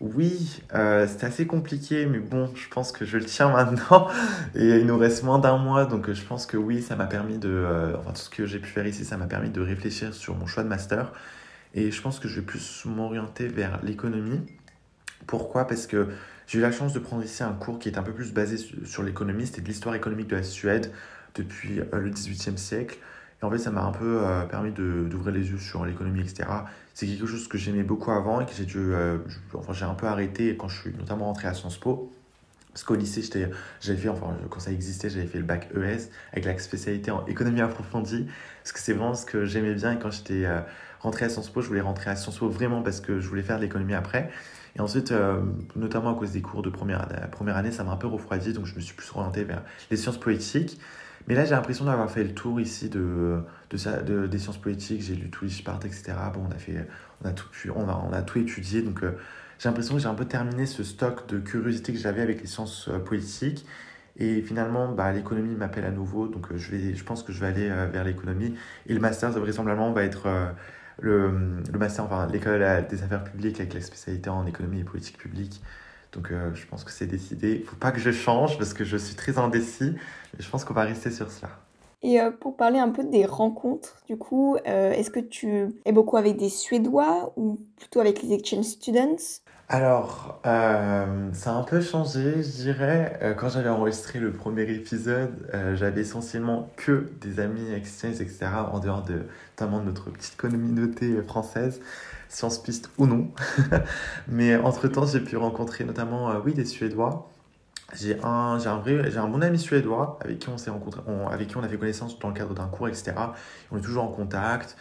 Oui, 0.02 0.64
euh, 0.74 1.08
c'était 1.08 1.28
assez 1.28 1.46
compliqué, 1.46 2.08
mais 2.08 2.18
bon, 2.18 2.50
je 2.56 2.68
pense 2.70 2.92
que 2.92 3.06
je 3.06 3.18
le 3.18 3.26
tiens 3.26 3.50
maintenant. 3.52 4.08
Et 4.56 4.80
il 4.80 4.88
nous 4.88 4.98
reste 4.98 5.24
moins 5.24 5.38
d'un 5.38 5.58
mois, 5.58 5.86
donc 5.86 6.10
euh, 6.10 6.14
je 6.16 6.24
pense 6.26 6.48
que 6.48 6.58
oui, 6.58 6.82
ça 6.82 6.96
m'a 6.96 7.06
permis 7.06 7.38
de... 7.38 7.50
euh, 7.50 7.96
enfin, 8.00 8.12
tout 8.12 8.22
ce 8.22 8.30
que 8.32 8.48
j'ai 8.48 8.58
pu 8.60 8.68
faire 8.70 8.88
ici, 8.88 9.06
ça 9.06 9.18
m'a 9.18 9.28
permis 9.28 9.50
de 9.52 9.62
réfléchir 9.62 10.14
sur 10.16 10.36
mon 10.36 10.48
choix 10.48 10.64
de 10.64 10.70
master. 10.70 11.14
Et 11.76 11.92
je 11.92 12.02
pense 12.02 12.20
que 12.20 12.28
je 12.30 12.38
vais 12.42 12.46
plus 12.46 12.84
m'orienter 12.86 13.48
vers 13.48 13.80
l'économie. 13.84 14.42
Pourquoi? 15.28 15.68
Parce 15.68 15.88
que 15.88 16.10
j'ai 16.48 16.60
eu 16.60 16.62
la 16.62 16.72
chance 16.72 16.94
de 16.94 17.00
prendre 17.00 17.24
ici 17.24 17.44
un 17.44 17.54
cours 17.54 17.80
qui 17.80 17.90
est 17.90 17.98
un 17.98 18.04
peu 18.04 18.14
plus 18.14 18.34
basé 18.34 18.58
su- 18.58 18.86
sur 18.86 19.04
l'économie. 19.04 19.48
C'était 19.48 19.62
de 19.62 19.68
l'histoire 19.68 19.96
économique 19.96 20.28
de 20.28 20.38
la 20.38 20.44
Suède 20.44 20.92
depuis 21.36 21.82
le 21.94 22.10
18e 22.12 22.58
siècle. 22.58 22.98
Et 23.42 23.46
en 23.46 23.50
fait, 23.50 23.58
ça 23.58 23.72
m'a 23.72 23.84
un 23.84 23.92
peu 23.92 24.20
euh, 24.22 24.46
permis 24.46 24.72
d'ouvrir 24.72 25.34
les 25.34 25.50
yeux 25.50 25.58
sur 25.58 25.86
l'économie, 25.86 26.22
etc. 26.22 26.48
C'est 26.94 27.08
quelque 27.08 27.26
chose 27.26 27.48
que 27.48 27.58
j'aimais 27.58 27.84
beaucoup 27.84 28.12
avant 28.12 28.42
et 28.42 28.46
que 28.46 28.52
euh, 28.78 29.18
j'ai 29.72 29.86
un 29.86 29.96
peu 29.96 30.08
arrêté 30.08 30.56
quand 30.58 30.68
je 30.68 30.80
suis 30.80 30.94
notamment 30.94 31.26
rentré 31.26 31.48
à 31.48 31.54
Sciences 31.54 31.78
Po. 31.78 32.12
Parce 32.74 32.86
qu'au 32.86 32.96
lycée, 32.96 33.22
j'avais 33.82 33.98
fait, 34.00 34.10
enfin, 34.10 34.38
quand 34.50 34.60
ça 34.60 34.72
existait, 34.72 35.10
j'avais 35.10 35.26
fait 35.26 35.40
le 35.40 35.44
bac 35.44 35.70
ES 35.76 36.10
avec 36.32 36.46
la 36.46 36.58
spécialité 36.58 37.12
en 37.12 37.26
économie 37.26 37.60
approfondie. 37.60 38.28
Parce 38.64 38.72
que 38.72 38.80
c'est 38.80 38.94
vraiment 38.94 39.14
ce 39.14 39.26
que 39.26 39.46
j'aimais 39.46 39.74
bien. 39.74 39.94
Et 39.94 40.00
quand 40.00 40.12
j'étais 40.12 40.46
euh, 40.46 40.62
rentré 41.02 41.26
à 41.26 41.30
Sciences 41.30 41.50
Po, 41.50 41.62
je 41.62 41.68
voulais 41.68 41.82
rentrer 41.82 42.12
à 42.12 42.16
Sciences 42.16 42.38
Po 42.38 42.48
vraiment 42.48 42.82
parce 42.82 43.02
que 43.02 43.20
je 43.20 43.28
voulais 43.28 43.42
faire 43.42 43.58
de 43.58 43.64
l'économie 43.64 43.94
après. 43.94 44.32
Et 44.78 44.80
ensuite, 44.80 45.12
euh, 45.12 45.42
notamment 45.76 46.16
à 46.16 46.18
cause 46.18 46.32
des 46.32 46.42
cours 46.42 46.62
de 46.62 46.70
première, 46.70 47.06
première 47.30 47.58
année, 47.58 47.72
ça 47.72 47.84
m'a 47.84 47.92
un 47.92 47.98
peu 47.98 48.08
refroidi. 48.08 48.54
Donc 48.54 48.66
je 48.68 48.76
me 48.76 48.80
suis 48.80 48.96
plus 48.96 49.12
orienté 49.16 49.44
vers 49.44 49.64
les 49.90 49.98
sciences 49.98 50.20
politiques. 50.20 50.80
Mais 51.28 51.36
là, 51.36 51.46
j'ai 51.46 51.52
l'impression 51.52 51.86
d'avoir 51.86 52.10
fait 52.12 52.24
le 52.24 52.34
tour 52.34 52.60
ici 52.60 52.90
de, 52.90 53.42
de, 53.70 54.02
de- 54.04 54.28
des 54.28 54.40
sciences 54.40 54.60
politiques. 54.62 55.02
J'ai 55.02 55.16
lu 55.16 55.30
tout 55.30 55.48
Spart, 55.50 55.84
etc. 55.86 56.32
Bon, 56.34 56.46
on 56.48 56.52
a, 56.52 56.58
fait, 56.58 56.88
on 57.24 57.28
a 57.28 57.32
tout 57.34 57.50
on 57.76 57.88
a, 57.90 57.94
on 57.96 58.14
a 58.14 58.22
tout 58.22 58.40
étudié. 58.40 58.82
Donc, 58.82 59.04
euh, 59.04 59.12
j'ai 59.60 59.70
l'impression 59.70 59.96
que 59.96 60.02
j'ai 60.02 60.08
un 60.08 60.16
peu 60.16 60.26
terminé 60.26 60.66
ce 60.66 60.84
stock 60.84 61.28
de 61.28 61.40
curiosité 61.40 61.94
que 61.94 62.00
j'avais 62.00 62.22
avec 62.22 62.42
les 62.42 62.48
sciences 62.48 62.88
euh, 62.90 63.00
politiques. 63.00 63.66
Et 64.18 64.42
finalement, 64.42 64.92
bah, 64.94 65.12
l'économie 65.14 65.56
m'appelle 65.56 65.86
à 65.86 65.92
nouveau. 65.92 66.28
Donc, 66.28 66.52
euh, 66.52 66.58
je, 66.58 66.72
vais, 66.72 66.96
je 66.96 67.04
pense 67.04 67.24
que 67.24 67.32
je 67.34 67.40
vais 67.40 67.48
aller 67.48 67.70
vers 67.92 68.04
l'économie. 68.04 68.56
Et 68.88 68.94
le 68.94 69.00
master, 69.00 69.32
vraisemblablement, 69.32 69.92
va 69.94 70.04
être 70.04 70.28
le, 71.00 71.32
le 71.72 71.80
master, 71.80 72.06
enfin, 72.06 72.28
l'école 72.28 72.86
des 72.90 73.04
affaires 73.04 73.24
publiques 73.24 73.60
avec 73.60 73.74
la 73.74 73.82
spécialité 73.82 74.30
en 74.30 74.46
économie 74.46 74.80
et 74.82 74.84
politique 74.84 75.18
publique. 75.18 75.62
Donc, 76.14 76.32
euh, 76.32 76.54
je 76.54 76.66
pense 76.66 76.84
que 76.84 76.92
c'est 76.92 77.08
décidé. 77.08 77.58
Il 77.62 77.64
faut 77.64 77.76
pas 77.76 77.92
que 77.92 78.00
je 78.00 78.12
change 78.12 78.58
parce 78.58 78.74
que 78.74 78.84
je 78.84 78.98
suis 78.98 79.16
très 79.16 79.38
indécis. 79.38 79.94
Mais 80.34 80.44
je 80.44 80.50
pense 80.50 80.66
qu'on 80.66 80.74
va 80.74 80.84
rester 80.84 81.12
sur 81.12 81.32
cela. 81.32 81.50
Et 82.04 82.20
euh, 82.20 82.32
pour 82.32 82.58
parler 82.58 82.80
un 82.80 82.90
peu 82.90 83.04
des 83.04 83.26
rencontres, 83.26 83.98
du 84.08 84.18
coup, 84.18 84.58
euh, 84.68 84.92
est-ce 84.92 85.12
que 85.12 85.20
tu 85.20 85.68
es 85.86 85.92
beaucoup 85.92 86.18
avec 86.18 86.36
des 86.38 86.50
Suédois 86.50 87.32
ou 87.38 87.60
plutôt 87.78 88.00
avec 88.00 88.24
les 88.24 88.34
exchange 88.34 88.66
students? 88.66 89.42
Alors, 89.70 90.42
ça 90.44 91.52
a 91.52 91.54
un 91.54 91.64
peu 91.64 91.80
changé, 91.80 92.44
je 92.44 92.64
dirais. 92.64 93.36
Quand 93.40 93.48
j'avais 93.48 93.70
enregistré 93.70 94.20
le 94.20 94.34
premier 94.34 94.64
épisode, 94.64 95.50
j'avais 95.76 96.02
essentiellement 96.02 96.68
que 96.76 97.10
des 97.22 97.40
amis 97.40 97.72
exchange, 97.72 98.20
etc., 98.20 98.48
en 98.70 98.80
dehors 98.80 99.02
de, 99.02 99.22
notamment 99.52 99.80
de 99.80 99.86
notre 99.86 100.10
petite 100.10 100.36
communauté 100.36 101.22
française, 101.22 101.80
sciences 102.32 102.62
piste 102.64 102.90
ou 102.98 103.08
non. 103.08 103.32
Mais 104.28 104.56
entre-temps, 104.58 105.06
j'ai 105.06 105.22
pu 105.22 105.38
rencontrer 105.38 105.84
notamment, 105.84 106.32
euh, 106.32 106.40
oui, 106.46 106.54
des 106.54 106.66
Suédois. 106.66 107.28
J'ai 107.94 108.20
un, 108.24 108.58
un 108.58 109.18
un 109.18 109.28
bon 109.28 109.44
ami 109.44 109.60
suédois 109.60 110.18
avec 110.22 110.40
qui 110.40 110.50
on 110.50 110.58
s'est 110.58 110.70
rencontré, 110.70 111.02
on- 111.08 111.28
avec 111.28 111.50
qui 111.50 111.58
on 111.58 111.64
a 111.64 111.68
fait 111.68 111.78
connaissance 111.78 112.18
dans 112.20 112.30
le 112.30 112.34
cadre 112.34 112.54
d'un 112.54 112.68
cours, 112.68 112.88
etc. 112.88 113.34
On 113.72 113.78
est 113.78 113.82
toujours 113.82 114.04
en 114.06 114.08
contact. 114.10 114.78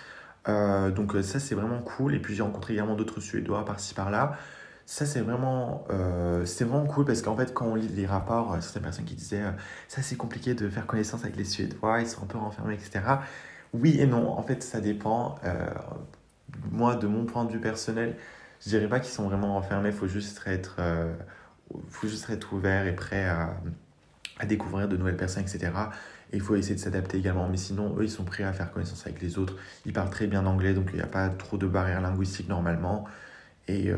Euh, 0.48 0.90
donc 0.90 1.14
euh, 1.16 1.22
ça, 1.22 1.40
c'est 1.40 1.54
vraiment 1.56 1.80
cool. 1.82 2.14
Et 2.14 2.20
puis 2.20 2.34
j'ai 2.34 2.42
rencontré 2.42 2.74
également 2.74 2.94
d'autres 2.96 3.20
Suédois 3.20 3.64
par-ci 3.64 3.94
par-là. 3.94 4.34
Ça, 4.86 5.06
c'est 5.06 5.20
vraiment, 5.20 5.84
euh, 5.90 6.44
vraiment 6.60 6.84
cool 6.86 7.04
parce 7.06 7.22
qu'en 7.22 7.36
fait, 7.36 7.54
quand 7.54 7.66
on 7.66 7.74
lit 7.76 7.88
les 7.88 8.06
rapports, 8.06 8.54
euh, 8.54 8.60
certaines 8.60 8.82
personnes 8.84 9.04
qui 9.04 9.14
disaient 9.14 9.42
euh, 9.42 9.52
ça, 9.88 10.02
c'est 10.02 10.16
compliqué 10.16 10.54
de 10.54 10.68
faire 10.68 10.86
connaissance 10.86 11.22
avec 11.24 11.36
les 11.36 11.44
Suédois, 11.44 12.00
ils 12.00 12.08
sont 12.08 12.22
un 12.24 12.26
peu 12.26 12.38
renfermés, 12.38 12.74
etc. 12.74 13.22
Oui 13.74 13.96
et 14.00 14.06
non, 14.06 14.30
en 14.38 14.42
fait, 14.42 14.62
ça 14.62 14.80
dépend. 14.80 15.36
Moi, 16.70 16.96
de 16.96 17.06
mon 17.06 17.24
point 17.24 17.44
de 17.44 17.52
vue 17.52 17.60
personnel, 17.60 18.16
je 18.64 18.68
dirais 18.70 18.88
pas 18.88 19.00
qu'ils 19.00 19.12
sont 19.12 19.28
vraiment 19.28 19.54
renfermés, 19.54 19.90
il 19.90 19.94
faut 19.94 20.06
juste 20.08 20.42
être, 20.46 20.76
euh, 20.80 21.14
faut 21.88 22.08
juste 22.08 22.28
être 22.30 22.52
ouvert 22.52 22.86
et 22.86 22.94
prêt 22.94 23.24
à, 23.26 23.54
à 24.38 24.46
découvrir 24.46 24.88
de 24.88 24.96
nouvelles 24.96 25.16
personnes, 25.16 25.44
etc. 25.44 25.72
Et 26.32 26.36
il 26.36 26.42
faut 26.42 26.56
essayer 26.56 26.74
de 26.74 26.80
s'adapter 26.80 27.18
également. 27.18 27.48
Mais 27.48 27.56
sinon, 27.56 27.96
eux, 27.98 28.04
ils 28.04 28.10
sont 28.10 28.24
prêts 28.24 28.44
à 28.44 28.52
faire 28.52 28.72
connaissance 28.72 29.06
avec 29.06 29.20
les 29.22 29.38
autres. 29.38 29.56
Ils 29.86 29.92
parlent 29.92 30.10
très 30.10 30.26
bien 30.26 30.46
anglais, 30.46 30.74
donc 30.74 30.90
il 30.92 30.96
n'y 30.96 31.02
a 31.02 31.06
pas 31.06 31.28
trop 31.30 31.56
de 31.58 31.66
barrières 31.66 32.00
linguistiques 32.00 32.48
normalement. 32.48 33.06
Et 33.70 33.88
euh, 33.90 33.96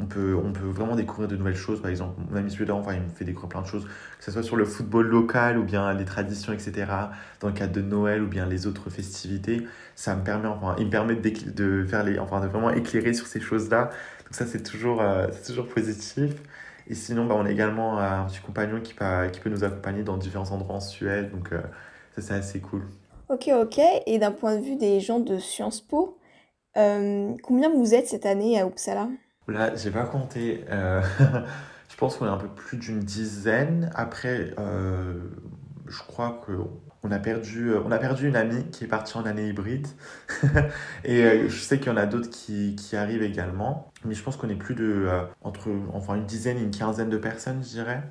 on, 0.00 0.06
peut, 0.06 0.34
on 0.34 0.52
peut 0.52 0.66
vraiment 0.66 0.96
découvrir 0.96 1.28
de 1.28 1.36
nouvelles 1.36 1.54
choses. 1.56 1.80
Par 1.80 1.90
exemple, 1.90 2.20
mon 2.28 2.36
ami 2.36 2.50
suédois, 2.50 2.74
enfin, 2.76 2.94
il 2.94 3.02
me 3.02 3.08
fait 3.08 3.24
découvrir 3.24 3.48
plein 3.50 3.62
de 3.62 3.66
choses, 3.66 3.84
que 4.18 4.24
ce 4.24 4.30
soit 4.32 4.42
sur 4.42 4.56
le 4.56 4.64
football 4.64 5.06
local 5.06 5.56
ou 5.58 5.62
bien 5.64 5.92
les 5.94 6.04
traditions, 6.04 6.52
etc. 6.52 7.10
Dans 7.40 7.48
le 7.48 7.54
cadre 7.54 7.72
de 7.72 7.80
Noël 7.82 8.22
ou 8.22 8.26
bien 8.26 8.46
les 8.46 8.66
autres 8.66 8.90
festivités. 8.90 9.66
Ça 9.94 10.16
me 10.16 10.24
permet, 10.24 10.48
enfin, 10.48 10.74
il 10.78 10.86
me 10.86 10.90
permet 10.90 11.14
d'écl- 11.14 11.54
de, 11.54 11.84
faire 11.84 12.02
les, 12.04 12.18
enfin, 12.18 12.40
de 12.40 12.46
vraiment 12.48 12.70
éclairer 12.70 13.14
sur 13.14 13.26
ces 13.26 13.40
choses-là. 13.40 13.84
Donc 14.24 14.32
ça, 14.34 14.46
c'est 14.46 14.62
toujours, 14.62 15.00
euh, 15.00 15.28
toujours 15.46 15.68
positif. 15.68 16.32
Et 16.88 16.94
sinon, 16.94 17.26
bah, 17.26 17.34
on 17.38 17.44
a 17.46 17.50
également 17.50 17.98
un 17.98 18.24
petit 18.24 18.40
compagnon 18.40 18.80
qui, 18.80 18.94
pa- 18.94 19.28
qui 19.28 19.40
peut 19.40 19.50
nous 19.50 19.62
accompagner 19.64 20.02
dans 20.02 20.16
différents 20.16 20.50
endroits 20.50 20.76
en 20.76 20.80
Suède. 20.80 21.30
Donc 21.30 21.52
euh, 21.52 21.60
ça, 22.16 22.22
c'est 22.22 22.34
assez 22.34 22.60
cool. 22.60 22.82
Ok, 23.28 23.50
ok. 23.52 23.78
Et 24.06 24.18
d'un 24.18 24.32
point 24.32 24.56
de 24.56 24.62
vue 24.62 24.76
des 24.76 25.00
gens 25.00 25.20
de 25.20 25.38
Sciences 25.38 25.80
Po, 25.82 26.17
euh, 26.78 27.34
combien 27.42 27.70
vous 27.70 27.94
êtes 27.94 28.06
cette 28.06 28.26
année 28.26 28.60
à 28.60 28.66
Uppsala? 28.66 29.08
Là, 29.48 29.74
j'ai 29.74 29.90
pas 29.90 30.04
compté. 30.04 30.64
euh, 30.70 31.02
je 31.88 31.96
pense 31.96 32.16
qu'on 32.16 32.26
est 32.26 32.30
un 32.30 32.36
peu 32.36 32.48
plus 32.48 32.78
d'une 32.78 33.00
dizaine. 33.00 33.90
Après, 33.94 34.54
euh, 34.58 35.14
je 35.86 36.02
crois 36.02 36.40
que 36.46 36.52
on 37.04 37.12
a 37.12 37.18
perdu, 37.18 37.72
on 37.74 37.92
a 37.92 37.98
perdu 37.98 38.28
une 38.28 38.36
amie 38.36 38.64
qui 38.70 38.84
est 38.84 38.88
partie 38.88 39.16
en 39.16 39.24
année 39.24 39.48
hybride. 39.48 39.86
et 41.04 41.48
je 41.48 41.60
sais 41.60 41.78
qu'il 41.78 41.88
y 41.88 41.90
en 41.90 41.96
a 41.96 42.06
d'autres 42.06 42.28
qui, 42.30 42.74
qui, 42.76 42.96
arrivent 42.96 43.22
également. 43.22 43.92
Mais 44.04 44.14
je 44.14 44.22
pense 44.22 44.36
qu'on 44.36 44.48
est 44.48 44.56
plus 44.56 44.74
de 44.74 45.08
entre 45.42 45.70
enfin 45.92 46.16
une 46.16 46.26
dizaine 46.26 46.58
et 46.58 46.62
une 46.62 46.72
quinzaine 46.72 47.08
de 47.08 47.18
personnes, 47.18 47.62
je 47.62 47.68
dirais. 47.68 48.02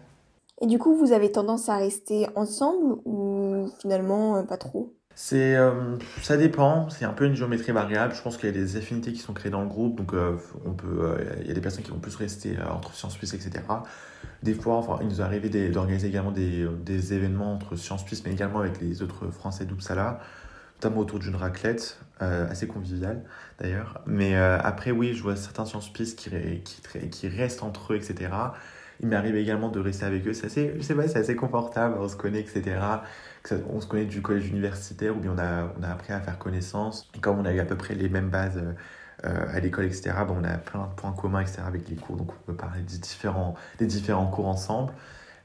Et 0.62 0.68
du 0.68 0.80
coup, 0.80 0.96
vous 0.96 1.12
avez 1.12 1.32
tendance 1.32 1.70
à 1.70 1.78
rester 1.78 2.28
ensemble 2.36 2.98
ou 3.06 3.68
finalement 3.82 4.44
pas 4.46 4.58
trop? 4.58 4.97
C'est, 5.20 5.56
euh, 5.56 5.98
ça 6.22 6.38
dépend, 6.38 6.92
c'est 6.92 7.04
un 7.04 7.12
peu 7.12 7.26
une 7.26 7.34
géométrie 7.34 7.72
variable. 7.72 8.14
Je 8.14 8.22
pense 8.22 8.38
qu'il 8.38 8.46
y 8.46 8.52
a 8.52 8.56
des 8.56 8.78
affinités 8.78 9.12
qui 9.14 9.20
sont 9.20 9.34
créées 9.34 9.50
dans 9.50 9.64
le 9.64 9.68
groupe, 9.68 9.98
donc 9.98 10.14
euh, 10.14 10.38
on 10.64 10.74
peut, 10.74 11.00
euh, 11.02 11.36
il 11.42 11.48
y 11.48 11.50
a 11.50 11.56
des 11.56 11.60
personnes 11.60 11.84
qui 11.84 11.90
vont 11.90 11.98
plus 11.98 12.16
rester 12.16 12.56
entre 12.62 12.94
Sciences 12.94 13.14
Suisses, 13.14 13.34
etc. 13.34 13.64
Des 14.44 14.54
fois, 14.54 14.76
enfin, 14.76 15.00
il 15.02 15.08
nous 15.08 15.20
est 15.20 15.24
arrivé 15.24 15.50
d'organiser 15.72 16.10
également 16.10 16.30
des, 16.30 16.68
des, 16.86 17.16
événements 17.16 17.52
entre 17.52 17.76
Sciences 17.76 18.06
Suisses, 18.06 18.24
mais 18.26 18.32
également 18.32 18.60
avec 18.60 18.80
les 18.80 19.02
autres 19.02 19.32
Français 19.32 19.66
d'Uppsala, 19.66 20.20
notamment 20.76 21.02
autour 21.02 21.18
d'une 21.18 21.36
raclette, 21.36 21.98
assez 22.20 22.68
conviviale 22.68 23.24
d'ailleurs. 23.60 24.02
Mais 24.06 24.36
après, 24.36 24.92
oui, 24.92 25.16
je 25.16 25.24
vois 25.24 25.36
certains 25.36 25.66
Sciences 25.66 25.90
Suisses 25.96 26.14
qui, 26.14 27.28
restent 27.28 27.64
entre 27.64 27.94
eux, 27.94 27.96
etc. 27.96 28.30
Il 29.00 29.08
m'arrive 29.08 29.36
également 29.36 29.70
de 29.70 29.80
rester 29.80 30.06
avec 30.06 30.26
eux. 30.28 30.34
C'est 30.34 30.48
assez, 30.48 30.74
je 30.80 30.94
pas, 30.94 31.08
c'est 31.08 31.20
assez 31.20 31.36
confortable, 31.36 31.96
on 32.00 32.08
se 32.08 32.16
connaît, 32.16 32.40
etc 32.40 32.78
on 33.70 33.82
se 33.82 33.88
connaît 33.88 34.06
du 34.06 34.22
collège 34.22 34.48
universitaire 34.48 35.14
bien 35.16 35.32
on 35.36 35.40
a, 35.40 35.74
on 35.80 35.84
a 35.84 35.90
appris 35.90 36.14
à 36.14 36.20
faire 36.20 36.38
connaissance. 36.38 37.10
Et 37.16 37.20
comme 37.20 37.40
on 37.40 37.46
a 37.46 37.54
eu 37.54 37.60
à 37.60 37.66
peu 37.66 37.76
près 37.76 37.96
les 37.96 38.10
mêmes 38.10 38.30
bases 38.30 38.62
euh, 39.26 39.46
à 39.52 39.60
l'école, 39.60 39.86
etc., 39.86 40.12
bon, 40.28 40.38
on 40.42 40.44
a 40.44 40.58
plein 40.58 40.88
de 40.88 40.94
points 40.96 41.14
communs, 41.14 41.42
etc., 41.42 41.62
avec 41.66 41.90
les 41.90 41.96
cours, 41.96 42.18
donc 42.18 42.32
on 42.32 42.52
peut 42.52 42.56
parler 42.58 42.82
des 42.82 42.98
différents, 42.98 43.56
des 43.80 43.86
différents 43.86 44.28
cours 44.28 44.48
ensemble. 44.48 44.94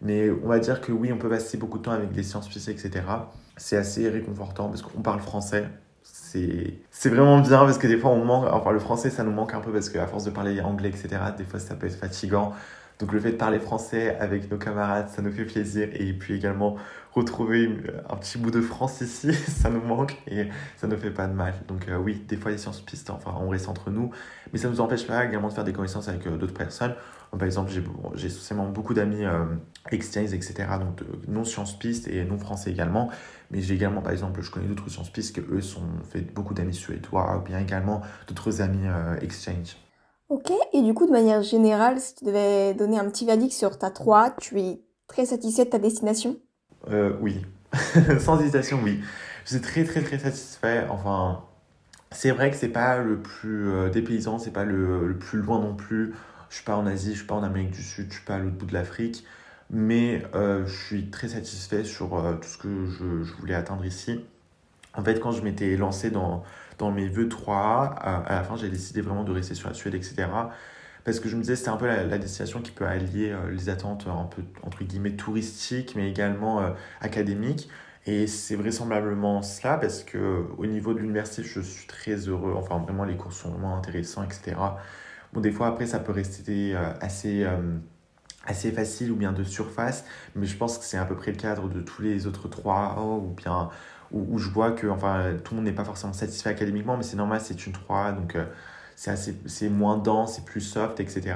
Mais 0.01 0.31
on 0.31 0.49
va 0.49 0.59
dire 0.59 0.81
que 0.81 0.91
oui, 0.93 1.13
on 1.13 1.19
peut 1.19 1.29
passer 1.29 1.57
beaucoup 1.57 1.79
de 1.79 1.85
temps 1.85 1.93
avec 1.93 2.13
des 2.13 2.23
sciences 2.23 2.49
physiques, 2.49 2.85
etc. 2.85 3.05
C'est 3.57 3.77
assez 3.77 4.09
réconfortant 4.09 4.69
parce 4.69 4.83
qu'on 4.83 5.01
parle 5.01 5.21
français. 5.21 5.69
C'est 6.03 7.09
vraiment 7.11 7.41
bien 7.41 7.59
parce 7.59 7.79
que 7.79 7.87
des 7.87 7.99
fois 7.99 8.11
on 8.11 8.25
manque, 8.25 8.47
enfin 8.51 8.73
le 8.73 8.79
français 8.79 9.11
ça 9.11 9.23
nous 9.23 9.31
manque 9.33 9.53
un 9.53 9.61
peu 9.61 9.71
parce 9.71 9.91
qu'à 9.91 10.07
force 10.07 10.25
de 10.25 10.31
parler 10.31 10.61
anglais, 10.63 10.89
etc., 10.89 11.09
des 11.37 11.45
fois 11.45 11.61
ça 11.61 11.75
peut 11.75 11.87
être 11.87 11.97
fatigant. 11.99 12.55
Donc 13.03 13.13
le 13.13 13.19
fait 13.19 13.33
de 13.33 13.37
parler 13.37 13.59
français 13.59 14.17
avec 14.21 14.49
nos 14.49 14.59
camarades, 14.59 15.09
ça 15.09 15.23
nous 15.23 15.33
fait 15.33 15.45
plaisir. 15.45 15.89
Et 15.93 16.13
puis 16.13 16.35
également 16.35 16.77
retrouver 17.11 17.69
un 18.09 18.15
petit 18.15 18.39
bout 18.39 18.53
de 18.53 18.61
France 18.61 19.01
ici, 19.01 19.35
ça 19.49 19.71
nous 19.71 19.81
manque 19.81 20.17
et 20.29 20.47
ça 20.77 20.87
ne 20.87 20.95
fait 20.95 21.11
pas 21.11 21.27
de 21.27 21.33
mal. 21.33 21.53
Donc 21.67 21.89
euh, 21.89 21.97
oui, 21.97 22.23
des 22.29 22.37
fois 22.37 22.53
les 22.53 22.59
sciences 22.59 22.81
pistes, 22.81 23.11
enfin 23.11 23.35
on 23.41 23.49
reste 23.49 23.69
entre 23.69 23.91
nous, 23.91 24.13
mais 24.53 24.59
ça 24.61 24.69
ne 24.69 24.75
nous 24.75 24.81
empêche 24.81 25.05
pas 25.05 25.25
également 25.25 25.49
de 25.49 25.53
faire 25.53 25.65
des 25.65 25.73
connaissances 25.73 26.09
avec 26.09 26.25
euh, 26.29 26.37
d'autres 26.37 26.55
personnes. 26.55 26.95
Par 27.33 27.43
exemple, 27.43 27.73
j'ai 28.15 28.29
socialement 28.29 28.69
beaucoup 28.69 28.95
d'amis 28.95 29.25
euh, 29.25 29.47
exchange, 29.91 30.33
etc., 30.33 30.55
donc 30.79 31.01
non 31.27 31.43
sciences 31.43 31.77
pistes 31.77 32.07
et 32.07 32.25
non 32.25 32.39
français 32.39 32.71
également. 32.71 33.11
Mais 33.51 33.63
j'ai 33.63 33.75
également, 33.75 34.01
par 34.01 34.13
exemple, 34.13 34.43
je 34.43 34.51
connais 34.53 34.69
d'autres 34.69 34.89
sciences 34.89 35.11
pistes 35.11 35.35
que 35.35 35.41
eux 35.53 35.61
sont 35.61 35.83
fait 36.09 36.21
beaucoup 36.21 36.55
d'amis 36.55 36.75
suédois, 36.75 37.37
ou 37.37 37.41
bien 37.41 37.59
également 37.59 38.03
d'autres 38.29 38.61
amis 38.61 38.87
exchange. 39.23 39.77
Ok, 40.33 40.51
et 40.73 40.81
du 40.81 40.95
coup, 40.95 41.05
de 41.05 41.13
manière 41.13 41.43
générale, 41.43 42.01
si 42.01 42.15
tu 42.15 42.25
devais 42.25 42.73
donner 42.73 42.99
un 42.99 43.05
petit 43.05 43.27
verdict 43.27 43.53
sur 43.53 43.77
ta 43.77 43.91
3, 43.91 44.31
tu 44.41 44.59
es 44.61 44.81
très 45.07 45.27
satisfait 45.27 45.67
de 45.67 45.69
ta 45.69 45.79
destination? 45.79 46.39
Euh, 46.89 47.13
oui. 47.21 47.45
Sans 48.19 48.41
hésitation, 48.41 48.81
oui. 48.83 49.03
Je 49.45 49.51
suis 49.51 49.61
très, 49.61 49.85
très, 49.85 50.01
très 50.01 50.19
satisfait. 50.19 50.87
Enfin, 50.89 51.45
c'est 52.11 52.31
vrai 52.31 52.51
que 52.51 52.57
c'est 52.57 52.71
pas 52.71 52.97
le 52.97 53.21
plus 53.21 53.69
euh, 53.69 53.91
dépaysant, 53.91 54.39
c'est 54.39 54.53
pas 54.53 54.65
le, 54.65 55.19
plus 55.21 55.41
loin 55.41 55.59
non 55.59 55.75
plus. 55.75 56.15
Je 56.49 56.55
suis 56.55 56.65
pas 56.65 56.77
en 56.77 56.87
Asie, 56.87 57.13
je 57.13 57.19
suis 57.19 57.27
pas 57.27 57.35
en 57.35 57.43
Amérique 57.43 57.73
du 57.73 57.83
Sud, 57.83 58.07
je 58.09 58.15
suis 58.15 58.25
pas 58.25 58.37
à 58.37 58.39
l'autre 58.39 58.57
bout 58.57 58.65
de 58.65 58.73
l'Afrique. 58.73 59.27
Mais 59.69 60.23
euh, 60.35 60.65
je 60.65 60.87
suis 60.87 61.11
très 61.11 61.29
satisfait 61.29 61.85
sur 61.85 62.17
euh, 62.17 62.37
tout 62.37 62.49
ce 62.49 62.57
que 62.57 62.87
je, 62.87 63.23
je, 63.23 63.35
voulais 63.35 63.55
atteindre 63.55 63.85
ici. 63.85 64.25
En 64.95 65.05
fait, 65.05 65.21
quand 65.21 65.33
je 65.33 65.43
m'étais 65.43 65.77
lancé 65.77 66.11
dans, 66.11 66.43
dans 66.83 66.91
mes 66.91 67.09
vœux 67.09 67.27
3A, 67.27 67.95
à 67.97 68.25
la 68.29 68.43
fin, 68.43 68.57
j'ai 68.57 68.69
décidé 68.69 69.01
vraiment 69.01 69.25
de 69.25 69.33
rester 69.33 69.55
sur 69.55 69.69
la 69.69 69.75
Suède, 69.75 69.95
etc 69.95 70.27
parce 71.05 71.21
que 71.21 71.29
je 71.29 71.37
me 71.37 71.41
disais 71.41 71.57
c'était 71.57 71.71
un 71.71 71.77
peu 71.77 71.87
la, 71.87 72.19
destination 72.19 72.61
qui 72.61 72.71
peut 72.71 72.87
allier 72.87 73.31
euh, 73.31 73.51
les 73.51 73.69
attentes 73.69 74.07
un 74.07 74.25
peu 74.25 74.43
entre 74.63 74.85
guillemets 74.85 75.17
touristiques 75.17 75.95
mais 75.97 76.11
également 76.11 76.61
euh, 76.61 76.71
académiques. 77.01 77.69
Et 78.05 78.27
c'est 78.27 78.57
vraisemblablement 78.57 79.43
cela 79.43 79.79
parce 79.79 80.03
que 80.03 80.45
au 80.59 80.67
niveau 80.67 80.93
de 80.93 80.99
l'université 80.99 81.45
je 81.45 81.61
suis 81.61 81.87
très 81.87 82.15
heureux. 82.29 82.55
Enfin 82.57 82.79
vraiment 82.79 83.05
les 83.05 83.17
cours 83.17 83.33
sont 83.33 83.51
vraiment 83.51 83.77
intéressants 83.77 84.25
etc 84.25 84.57
bon 85.33 85.41
des 85.41 85.53
fois 85.53 85.69
après 85.69 85.87
ça 85.87 85.99
peut 86.01 86.13
rester 86.13 86.75
euh, 86.75 86.93
assez 87.01 87.47
assez 88.45 88.73
facile 88.73 89.13
ou 89.13 89.17
bien 89.17 89.33
de 89.33 89.45
surface. 89.45 90.05
Mais 90.35 90.47
je 90.47 90.57
pense 90.57 90.79
que 90.79 90.85
c'est 90.85 90.99
à 90.99 91.05
peu 91.05 91.17
près 91.17 91.31
le 91.33 91.37
cadre 91.37 91.69
de 91.69 91.81
tous 91.81 92.03
les 92.03 92.27
autres 92.27 92.49
trois 92.49 92.97
ou 93.01 93.35
bien 93.35 93.71
où, 94.13 94.39
je 94.39 94.49
vois 94.51 94.73
que 94.73 94.87
enfin 94.87 95.33
tout 95.43 95.55
le 95.55 95.57
monde 95.57 95.67
n'est 95.67 95.73
pas 95.73 95.85
forcément 95.85 96.13
satisfait 96.13 96.51
académiquement 96.51 96.97
mais 96.97 97.03
c'est 97.03 97.17
normal 97.17 97.41
c'est 97.41 97.67
une 97.67 97.73
3 97.73 98.13
donc 98.13 98.37
c'est 98.97 99.69
moins 99.69 99.99
dense, 99.99 100.37
c'est 100.37 100.45
plus 100.45 100.61
soft, 100.61 101.01
etc. 101.01 101.35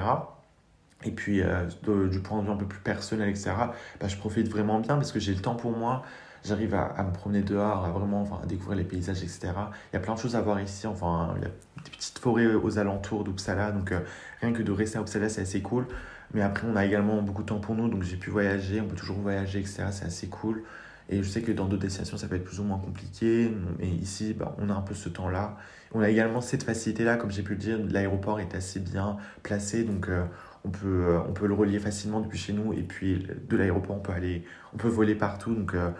Et 1.03 1.11
puis, 1.11 1.41
euh, 1.41 1.65
du 2.07 2.19
point 2.19 2.39
de 2.41 2.45
vue 2.45 2.51
un 2.51 2.55
peu 2.55 2.65
plus 2.65 2.79
personnel, 2.79 3.29
etc., 3.29 3.51
bah, 3.99 4.07
je 4.07 4.17
profite 4.17 4.49
vraiment 4.49 4.79
bien 4.79 4.95
parce 4.95 5.11
que 5.11 5.19
j'ai 5.19 5.33
le 5.33 5.41
temps 5.41 5.55
pour 5.55 5.71
moi. 5.71 6.03
J'arrive 6.43 6.75
à, 6.75 6.85
à, 6.85 7.03
me 7.03 7.11
promener 7.11 7.41
dehors, 7.41 7.83
à 7.83 7.89
vraiment 7.89 8.21
enfin, 8.21 8.39
à 8.43 8.45
découvrir 8.45 8.77
les 8.77 8.83
paysages, 8.83 9.21
etc. 9.21 9.49
Il 9.91 9.95
y 9.95 9.97
a 9.97 9.99
plein 9.99 10.13
de 10.13 10.19
choses 10.19 10.35
à 10.35 10.41
voir 10.41 10.61
ici. 10.61 10.87
Enfin, 10.87 11.33
il 11.37 11.43
y 11.43 11.45
a 11.45 11.49
des 11.83 11.91
petites 11.91 12.19
forêts 12.19 12.53
aux 12.53 12.79
alentours 12.79 13.23
d'Uppsala. 13.23 13.71
Donc, 13.71 13.91
euh, 13.91 13.99
rien 14.41 14.53
que 14.53 14.63
de 14.63 14.71
rester 14.71 14.97
à 14.97 15.01
Uppsala, 15.01 15.29
c'est 15.29 15.41
assez 15.41 15.61
cool. 15.61 15.87
Mais 16.33 16.41
après, 16.41 16.67
on 16.67 16.75
a 16.75 16.85
également 16.85 17.21
beaucoup 17.21 17.41
de 17.41 17.47
temps 17.47 17.59
pour 17.59 17.75
nous. 17.75 17.89
Donc, 17.89 18.03
j'ai 18.03 18.17
pu 18.17 18.29
voyager. 18.29 18.81
On 18.81 18.87
peut 18.87 18.95
toujours 18.95 19.17
voyager, 19.17 19.59
etc. 19.59 19.85
C'est 19.91 20.05
assez 20.05 20.27
cool. 20.29 20.63
Et 21.09 21.23
je 21.23 21.29
sais 21.29 21.41
que 21.41 21.51
dans 21.51 21.65
d'autres 21.65 21.83
destinations, 21.83 22.17
ça 22.17 22.27
peut 22.27 22.35
être 22.35 22.43
plus 22.43 22.59
ou 22.59 22.63
moins 22.63 22.79
compliqué. 22.79 23.51
Mais 23.79 23.87
ici, 23.87 24.33
bah, 24.33 24.55
on 24.59 24.69
a 24.69 24.73
un 24.73 24.81
peu 24.81 24.93
ce 24.93 25.09
temps-là. 25.09 25.57
On 25.93 26.01
a 26.01 26.09
également 26.09 26.41
cette 26.41 26.63
facilité-là, 26.63 27.15
comme 27.15 27.31
j'ai 27.31 27.43
pu 27.43 27.53
le 27.53 27.59
dire, 27.59 27.79
l'aéroport 27.89 28.39
est 28.39 28.53
assez 28.55 28.79
bien 28.79 29.17
placé. 29.41 29.83
Donc, 29.83 30.09
euh, 30.09 30.25
on, 30.65 30.69
peut, 30.69 31.05
euh, 31.07 31.19
on 31.27 31.31
peut 31.31 31.47
le 31.47 31.53
relier 31.53 31.79
facilement 31.79 32.19
depuis 32.19 32.37
chez 32.37 32.51
nous. 32.51 32.73
Et 32.73 32.83
puis, 32.83 33.25
de 33.49 33.57
l'aéroport, 33.57 33.95
on 33.95 33.99
peut 33.99 34.11
aller, 34.11 34.43
on 34.73 34.77
peut 34.77 34.89
voler 34.89 35.15
partout. 35.15 35.55
Donc, 35.55 35.73
euh, 35.73 35.91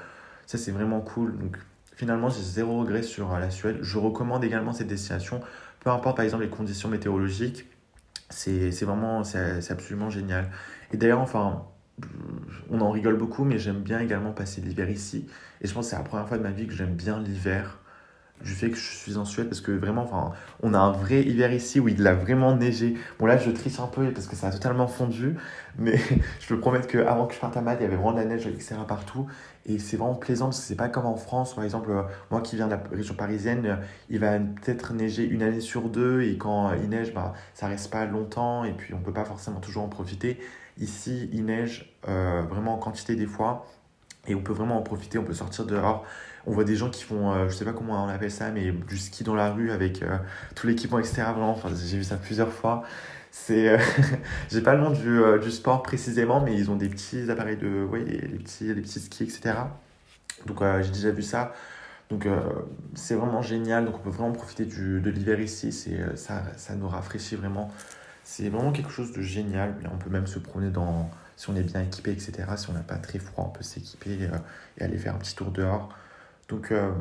ça, 0.46 0.58
c'est 0.58 0.72
vraiment 0.72 1.00
cool. 1.00 1.38
Donc, 1.38 1.58
finalement, 1.96 2.30
j'ai 2.30 2.42
zéro 2.42 2.80
regret 2.82 3.04
sur 3.04 3.38
la 3.38 3.50
Suède. 3.50 3.78
Je 3.82 3.98
recommande 3.98 4.44
également 4.44 4.74
cette 4.74 4.88
destination. 4.88 5.40
Peu 5.80 5.90
importe, 5.90 6.18
par 6.18 6.26
exemple, 6.26 6.44
les 6.44 6.50
conditions 6.50 6.90
météorologiques. 6.90 7.66
C'est 8.30 8.84
vraiment, 8.84 9.24
c'est 9.24 9.72
absolument 9.72 10.10
génial. 10.10 10.52
Et 10.92 10.98
d'ailleurs, 10.98 11.22
enfin, 11.22 11.64
on 12.70 12.82
en 12.82 12.92
rigole 12.92 13.18
beaucoup, 13.18 13.44
mais 13.44 13.58
j'aime 13.58 13.82
bien 13.82 14.00
également 14.00 14.32
passer 14.32 14.62
l'hiver 14.62 14.90
ici. 14.90 15.28
Et 15.62 15.68
je 15.68 15.74
pense 15.74 15.86
que 15.86 15.90
c'est 15.92 15.98
la 15.98 16.04
première 16.04 16.28
fois 16.28 16.38
de 16.38 16.44
ma 16.44 16.52
vie 16.52 16.68
que 16.68 16.74
j'aime 16.74 16.96
bien 16.96 17.20
l'hiver 17.20 17.80
du 18.44 18.52
fait 18.52 18.70
que 18.70 18.78
je 18.78 18.82
suis 18.82 19.18
en 19.18 19.26
Suède 19.26 19.48
parce 19.48 19.62
que 19.62 19.72
vraiment, 19.72 20.04
enfin, 20.04 20.34
on 20.62 20.74
a 20.74 20.78
un 20.78 20.92
vrai 20.92 21.22
hiver 21.24 21.52
ici 21.52 21.80
où 21.80 21.88
il 21.88 22.06
a 22.06 22.14
vraiment 22.14 22.56
neigé. 22.56 22.96
Bon, 23.18 23.26
là, 23.26 23.38
je 23.38 23.50
triche 23.50 23.80
un 23.80 23.88
peu 23.88 24.12
parce 24.12 24.28
que 24.28 24.36
ça 24.36 24.48
a 24.48 24.52
totalement 24.52 24.88
fondu, 24.88 25.36
mais 25.80 25.98
je 26.40 26.48
peux 26.48 26.60
promettre 26.60 26.88
qu'avant 26.88 27.26
que 27.26 27.34
je 27.34 27.40
parte 27.40 27.58
à 27.58 27.62
Malte, 27.62 27.80
il 27.82 27.84
y 27.84 27.88
avait 27.88 27.96
vraiment 27.96 28.14
de 28.14 28.20
la 28.20 28.26
neige, 28.26 28.46
etc. 28.46 28.76
partout. 28.88 29.26
Et 29.66 29.80
c'est 29.80 29.98
vraiment 29.98 30.16
plaisant 30.16 30.46
parce 30.46 30.60
que 30.60 30.66
c'est 30.66 30.76
pas 30.76 30.88
comme 30.88 31.08
en 31.08 31.16
France. 31.16 31.56
Par 31.56 31.64
exemple, 31.64 31.92
moi 32.30 32.42
qui 32.42 32.56
viens 32.56 32.68
de 32.68 32.72
la 32.72 32.84
région 32.92 33.16
parisienne, 33.16 33.80
il 34.10 34.20
va 34.20 34.38
peut-être 34.38 34.94
neiger 34.94 35.26
une 35.26 35.42
année 35.42 35.60
sur 35.60 35.90
deux 35.90 36.22
et 36.22 36.38
quand 36.38 36.74
il 36.74 36.90
neige, 36.90 37.14
bah, 37.14 37.34
ça 37.54 37.68
reste 37.68 37.92
pas 37.92 38.06
longtemps 38.06 38.64
et 38.64 38.74
puis 38.74 38.94
on 38.94 39.00
peut 39.00 39.14
pas 39.14 39.26
forcément 39.26 39.60
toujours 39.60 39.84
en 39.84 39.90
profiter. 39.90 40.40
Ici, 40.80 41.30
il 41.34 41.46
neige 41.46 41.92
euh, 42.08 42.44
vraiment 42.48 42.76
en 42.76 42.78
quantité 42.78 43.16
des 43.16 43.26
fois 43.26 43.66
et 44.28 44.36
on 44.36 44.42
peut 44.42 44.54
vraiment 44.54 44.78
en 44.78 44.82
profiter, 44.82 45.18
on 45.18 45.24
peut 45.24 45.34
sortir 45.34 45.66
dehors. 45.66 46.06
On 46.46 46.52
voit 46.52 46.66
des 46.66 46.76
gens 46.76 46.90
qui 46.90 47.04
font, 47.04 47.34
euh, 47.34 47.50
je 47.50 47.56
sais 47.56 47.66
pas 47.66 47.74
comment 47.74 48.04
on 48.04 48.08
appelle 48.08 48.32
ça, 48.32 48.52
mais 48.52 48.72
du 48.72 48.98
ski 48.98 49.24
dans 49.24 49.36
la 49.36 49.52
rue 49.52 49.72
avec 49.72 50.04
euh, 50.04 50.18
tout 50.56 50.68
l'équipement, 50.68 51.00
etc. 51.00 51.24
Vraiment, 51.24 51.52
enfin, 51.52 51.70
j'ai 51.74 51.98
vu 51.98 52.04
ça 52.04 52.18
plusieurs 52.18 52.52
fois. 52.52 52.84
C'est, 53.32 53.78
j'ai 54.50 54.62
pas 54.62 54.76
le 54.76 54.82
nom 54.82 54.92
du, 54.92 55.20
du, 55.42 55.52
sport 55.52 55.84
précisément, 55.84 56.42
mais 56.42 56.56
ils 56.56 56.70
ont 56.72 56.76
des 56.76 56.90
petits 56.90 57.30
appareils 57.30 57.58
de, 57.58 57.84
ouais, 57.84 58.04
les, 58.04 58.40
petits, 58.40 58.74
les 58.74 58.82
petits 58.82 59.00
skis, 59.00 59.24
etc. 59.24 59.56
Donc 60.46 60.62
j'ai 60.82 60.92
déjà 60.92 61.12
vu 61.12 61.24
ça. 61.24 61.54
Donc 62.10 62.28
c'est 62.96 63.16
vraiment 63.16 63.42
génial. 63.42 63.86
Donc 63.86 63.96
on 63.96 64.00
peut 64.00 64.10
vraiment 64.10 64.32
profiter 64.32 64.66
du, 64.66 65.02
de 65.02 65.10
l'hiver 65.10 65.40
ici. 65.40 65.72
C'est, 65.72 66.18
ça, 66.18 66.44
ça 66.56 66.76
nous 66.76 66.88
rafraîchit 66.88 67.36
vraiment. 67.36 67.72
C'est 68.30 68.50
vraiment 68.50 68.74
quelque 68.74 68.92
chose 68.92 69.14
de 69.14 69.22
génial. 69.22 69.74
On 69.90 69.98
peut 69.98 70.10
même 70.10 70.28
se 70.28 70.38
promener 70.38 70.70
dans, 70.70 71.10
si 71.38 71.50
on 71.50 71.56
est 71.56 71.64
bien 71.64 71.82
équipé, 71.82 72.12
etc. 72.12 72.44
Si 72.58 72.70
on 72.70 72.74
n'a 72.74 72.82
pas 72.82 72.98
très 72.98 73.20
froid, 73.20 73.46
on 73.48 73.50
peut 73.50 73.64
s'équiper 73.64 74.18
euh, 74.24 74.38
et 74.78 74.84
aller 74.84 74.98
faire 74.98 75.16
un 75.16 75.18
petit 75.18 75.34
tour 75.34 75.50
dehors. 75.50 75.96
Donc, 76.50 76.74
euh, 76.74 76.92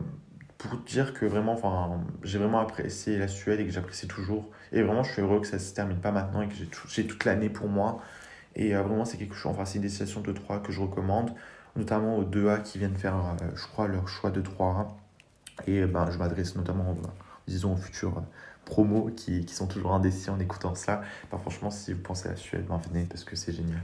pour 0.56 0.76
dire 0.86 1.14
que 1.14 1.26
vraiment, 1.26 1.54
enfin, 1.54 2.00
j'ai 2.22 2.38
vraiment 2.38 2.60
apprécié 2.60 3.18
la 3.18 3.26
Suède 3.26 3.58
et 3.58 3.66
que 3.66 3.72
j'apprécie 3.72 4.06
toujours. 4.06 4.48
Et 4.70 4.82
vraiment, 4.82 5.02
je 5.02 5.14
suis 5.14 5.20
heureux 5.20 5.40
que 5.40 5.48
ça 5.48 5.58
se 5.58 5.74
termine 5.74 5.98
pas 5.98 6.12
maintenant 6.12 6.42
et 6.42 6.48
que 6.48 6.54
j'ai 6.54 7.06
toute 7.08 7.24
l'année 7.24 7.50
pour 7.50 7.66
moi. 7.66 8.00
Et 8.54 8.76
euh, 8.76 8.82
vraiment, 8.82 9.04
c'est 9.04 9.18
quelque 9.18 9.34
chose, 9.34 9.50
enfin, 9.50 9.64
c'est 9.64 9.76
une 9.76 9.82
destination 9.82 10.20
de 10.20 10.30
3 10.30 10.60
que 10.62 10.70
je 10.70 10.80
recommande, 10.80 11.32
notamment 11.74 12.18
aux 12.18 12.24
2A 12.24 12.62
qui 12.62 12.78
viennent 12.78 12.96
faire, 12.96 13.34
je 13.56 13.66
crois, 13.66 13.88
leur 13.88 14.06
choix 14.08 14.30
de 14.30 14.42
3A. 14.42 14.86
Et 15.66 15.84
ben, 15.86 16.08
je 16.08 16.18
m'adresse 16.18 16.54
notamment, 16.54 16.96
disons, 17.48 17.72
aux 17.72 17.76
futurs 17.76 18.22
promos 18.66 19.10
qui, 19.16 19.48
sont 19.48 19.66
toujours 19.66 19.94
indécis 19.94 20.28
en 20.28 20.38
écoutant 20.38 20.74
ça. 20.74 21.00
Franchement, 21.30 21.70
si 21.70 21.94
vous 21.94 22.02
pensez 22.02 22.28
à 22.28 22.32
la 22.32 22.36
Suède, 22.36 22.66
ben, 22.68 22.78
venez 22.90 23.04
parce 23.04 23.24
que 23.24 23.34
c'est 23.34 23.52
génial. 23.52 23.80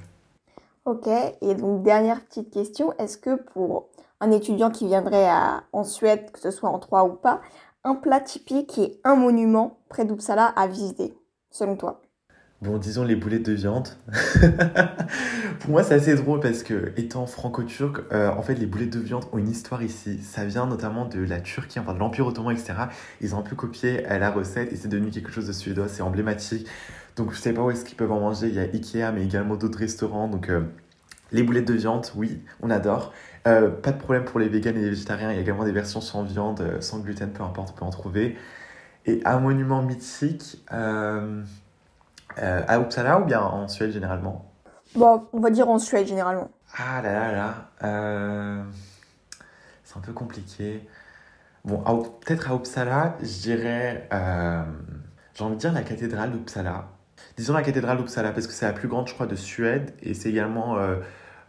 Ok, 0.85 1.07
et 1.07 1.55
donc 1.55 1.83
dernière 1.83 2.23
petite 2.23 2.51
question, 2.51 2.93
est-ce 2.99 3.17
que 3.17 3.37
pour 3.37 3.89
un 4.21 4.31
étudiant 4.33 4.71
qui 4.71 4.87
viendrait 4.87 5.31
en 5.73 5.85
Suède, 5.85 6.31
que 6.33 6.41
ce 6.41 6.51
soit 6.51 6.69
en 6.69 6.79
trois 6.79 7.05
ou 7.05 7.15
pas, 7.15 7.41
un 7.85 7.95
plat 7.95 8.21
typique 8.21 8.77
et 8.79 9.01
un 9.05 9.15
monument 9.15 9.79
près 9.89 10.05
d'Uppsala 10.05 10.47
à 10.47 10.67
visiter, 10.67 11.17
selon 11.51 11.77
toi? 11.77 12.02
Bon, 12.63 12.79
disons 12.79 13.03
les 13.03 13.17
boulettes 13.17 13.45
de 13.45 13.55
viande. 13.55 13.89
Pour 15.59 15.71
moi, 15.71 15.83
c'est 15.83 15.95
assez 15.95 16.15
drôle 16.15 16.39
parce 16.39 16.63
que, 16.63 16.93
étant 16.97 17.27
franco-turc, 17.27 18.03
euh, 18.13 18.31
en 18.31 18.43
fait, 18.43 18.55
les 18.55 18.67
boulettes 18.67 18.93
de 18.93 19.01
viande 19.01 19.25
ont 19.33 19.39
une 19.39 19.49
histoire 19.49 19.83
ici. 19.83 20.21
Ça 20.23 20.45
vient 20.45 20.67
notamment 20.67 21.05
de 21.05 21.19
la 21.19 21.41
Turquie, 21.41 21.81
enfin 21.81 21.93
de 21.93 21.99
l'Empire 21.99 22.25
Ottoman, 22.25 22.55
etc. 22.55 22.75
Ils 23.21 23.35
ont 23.35 23.41
un 23.41 23.43
peu 23.43 23.57
copié 23.57 24.03
la 24.03 24.31
recette 24.31 24.73
et 24.73 24.77
c'est 24.77 24.87
devenu 24.87 25.11
quelque 25.11 25.33
chose 25.33 25.49
de 25.49 25.53
suédois, 25.53 25.89
c'est 25.89 26.03
emblématique. 26.03 26.69
Donc, 27.17 27.33
je 27.33 27.39
sais 27.41 27.53
pas 27.53 27.63
où 27.63 27.73
est-ce 27.73 27.85
qu'ils 27.85 27.97
peuvent 27.97 28.13
en 28.13 28.21
manger. 28.21 28.47
Il 28.47 28.55
y 28.55 28.61
a 28.61 28.63
Ikea, 28.63 29.13
mais 29.13 29.25
également 29.25 29.57
d'autres 29.57 29.81
restaurants. 29.81 30.29
Donc, 30.29 30.49
euh, 30.49 30.61
les 31.33 31.43
boulettes 31.43 31.67
de 31.67 31.75
viande, 31.75 32.07
oui, 32.15 32.43
on 32.63 32.71
adore. 32.71 33.13
Euh, 33.49 33.71
pas 33.71 33.91
de 33.91 33.99
problème 33.99 34.25
pour 34.25 34.39
les 34.39 34.49
végans 34.49 34.71
et 34.71 34.75
les 34.75 34.91
végétariens. 34.91 35.33
Il 35.33 35.35
y 35.35 35.39
a 35.39 35.43
également 35.43 35.65
des 35.65 35.73
versions 35.73 36.01
sans 36.01 36.23
viande, 36.23 36.63
sans 36.79 37.01
gluten, 37.01 37.33
peu 37.33 37.43
importe, 37.43 37.71
on 37.75 37.79
peut 37.81 37.85
en 37.85 37.91
trouver. 37.91 38.37
Et 39.07 39.21
un 39.25 39.41
monument 39.41 39.83
mythique. 39.83 40.65
Euh, 42.39 42.63
à 42.67 42.79
Uppsala 42.79 43.21
ou 43.21 43.25
bien 43.25 43.41
en 43.41 43.69
Suède 43.69 43.93
généralement? 43.93 44.53
Bon, 44.95 45.27
on 45.33 45.41
va 45.41 45.51
dire 45.51 45.69
en 45.69 45.79
Suède 45.79 46.07
généralement. 46.07 46.51
Ah 46.77 47.03
là 47.03 47.13
là 47.13 47.33
là. 47.33 47.55
Euh, 47.85 48.63
c'est 49.85 49.97
un 49.97 50.01
peu 50.01 50.13
compliqué. 50.13 50.87
Bon, 51.65 51.79
peut-être 52.25 52.51
à 52.51 52.55
Uppsala, 52.55 53.17
je 53.21 53.41
dirais. 53.43 54.09
Euh, 54.13 54.63
j'ai 55.35 55.45
envie 55.45 55.55
de 55.55 55.61
dire 55.61 55.73
la 55.73 55.83
cathédrale 55.83 56.33
d'Uppsala. 56.33 56.89
Disons 57.37 57.55
la 57.55 57.63
cathédrale 57.63 57.99
d'Uppsala 57.99 58.33
parce 58.33 58.47
que 58.47 58.53
c'est 58.53 58.67
la 58.67 58.73
plus 58.73 58.89
grande, 58.89 59.09
je 59.09 59.15
crois, 59.15 59.27
de 59.27 59.37
Suède 59.37 59.93
et 60.03 60.13
c'est 60.15 60.29
également 60.29 60.77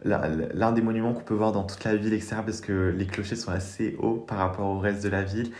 l'un 0.04 0.72
des 0.72 0.82
monuments 0.82 1.12
qu'on 1.12 1.22
peut 1.22 1.34
voir 1.34 1.52
dans 1.52 1.64
toute 1.64 1.82
la 1.84 1.96
ville, 1.96 2.14
etc. 2.14 2.36
Parce 2.44 2.60
que 2.60 2.94
les 2.96 3.06
clochers 3.06 3.36
sont 3.36 3.50
assez 3.50 3.96
hauts 3.98 4.24
par 4.26 4.38
rapport 4.38 4.66
au 4.66 4.78
reste 4.78 5.02
de 5.02 5.08
la 5.08 5.22
ville. 5.22 5.50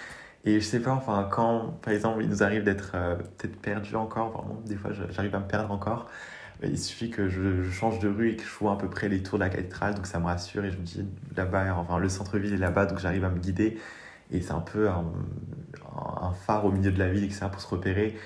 Et 0.45 0.61
je 0.61 0.65
sais 0.65 0.81
pas, 0.81 0.93
enfin, 0.93 1.27
quand 1.31 1.79
par 1.83 1.93
exemple 1.95 2.23
il 2.23 2.29
nous 2.29 2.43
arrive 2.43 2.65
d'être 2.65 2.93
euh, 2.95 3.17
peut-être 3.17 3.57
perdu 3.61 3.97
encore, 3.97 4.31
vraiment, 4.31 4.61
des 4.67 4.77
fois 4.77 4.91
j'arrive 5.11 5.35
à 5.35 5.41
me 5.41 5.47
perdre 5.47 5.71
encore, 5.71 6.07
il 6.63 6.79
suffit 6.79 7.11
que 7.11 7.29
je, 7.29 7.71
change 7.71 7.99
de 7.99 8.09
rue 8.09 8.31
et 8.33 8.37
que 8.37 8.45
je 8.45 8.59
vois 8.59 8.73
à 8.73 8.77
peu 8.77 8.89
près 8.89 9.09
les 9.09 9.23
tours 9.23 9.39
de 9.39 9.45
la 9.45 9.51
cathédrale, 9.51 9.95
donc 9.95 10.07
ça 10.07 10.19
me 10.19 10.27
rassure 10.27 10.65
et 10.65 10.71
je 10.71 10.77
me 10.77 10.83
dis 10.83 11.05
là-bas, 11.37 11.75
enfin 11.77 11.99
le 11.99 12.09
centre-ville 12.09 12.55
est 12.55 12.59
là-bas, 12.59 12.87
donc 12.87 12.99
j'arrive 12.99 13.25
à 13.25 13.31
me 13.31 13.39
guider. 13.39 13.79
Et 14.31 14.41
c'est 14.41 14.53
un 14.53 14.61
peu 14.61 14.89
un, 14.89 15.05
phare 16.47 16.65
au 16.65 16.73
milieu 16.73 16.91
de 16.91 16.99
la 16.99 17.09
ville, 17.09 17.25
etc., 17.25 17.47
pour 17.53 17.61
se 17.61 17.69
repérer. 17.69 18.17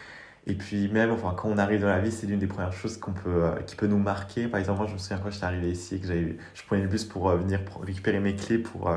Et 0.46 0.54
puis 0.54 0.88
même, 0.88 1.11
enfin, 1.11 1.35
quand 1.37 1.48
on 1.48 1.59
arrive 1.59 1.83
dans 1.83 1.88
la 1.88 1.98
ville, 2.00 2.12
c'est 2.12 2.26
l'une 2.26 2.38
des 2.38 2.46
premières 2.46 2.72
choses 2.72 2.96
qu'on 2.96 3.12
peut, 3.12 3.44
euh, 3.44 3.57
qui 3.66 3.76
peut 3.76 3.87
nous 3.87 3.98
marquer. 3.98 4.48
Par 4.48 4.61
exemple, 4.61 4.78
moi 4.78 4.87
je 4.88 4.94
me 4.94 4.98
souviens 4.98 5.18
quand 5.18 5.31
j'étais 5.31 5.44
arrivé 5.44 5.70
ici 5.70 5.96
et 5.96 6.00
que 6.00 6.07
je 6.07 6.62
prenais 6.66 6.83
le 6.83 6.88
bus 6.88 7.04
pour 7.04 7.28
euh, 7.28 7.37
venir 7.37 7.61
récupérer 7.83 8.20
mes 8.20 8.35
clés 8.35 8.59
pour 8.59 8.88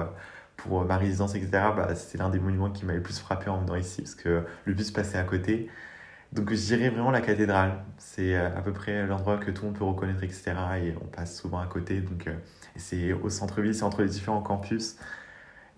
pour 0.64 0.86
ma 0.86 0.98
résidence, 0.98 1.36
etc., 1.36 1.50
bah, 1.76 1.96
c'est 1.96 2.18
l'un 2.18 2.30
des 2.30 2.40
monuments 2.40 2.70
qui 2.70 2.86
m'a 2.86 2.94
le 2.94 3.02
plus 3.02 3.20
frappé 3.20 3.50
en 3.50 3.60
venant 3.62 3.76
ici, 3.76 4.02
parce 4.02 4.16
que 4.16 4.44
le 4.66 4.74
bus 4.74 4.92
passait 4.92 5.18
à 5.18 5.24
côté. 5.24 5.70
Donc 6.34 6.50
je 6.52 6.56
dirais 6.56 6.90
vraiment 6.90 7.12
la 7.12 7.22
cathédrale. 7.22 7.84
C'est 7.98 8.36
euh, 8.36 8.48
à 8.58 8.62
peu 8.62 8.72
près 8.72 9.06
l'endroit 9.06 9.38
que 9.38 9.52
tout 9.52 9.64
le 9.64 9.70
monde 9.70 9.78
peut 9.78 9.84
reconnaître, 9.84 10.24
etc. 10.24 10.54
Et 10.82 10.94
on 11.02 11.06
passe 11.06 11.38
souvent 11.38 11.60
à 11.60 11.68
côté. 11.68 12.00
Donc 12.02 12.28
euh, 12.28 12.34
c'est 12.78 13.14
au 13.14 13.30
centre-ville, 13.30 13.76
c'est 13.76 13.84
entre 13.84 14.02
les 14.02 14.10
différents 14.10 14.42
campus. 14.42 14.96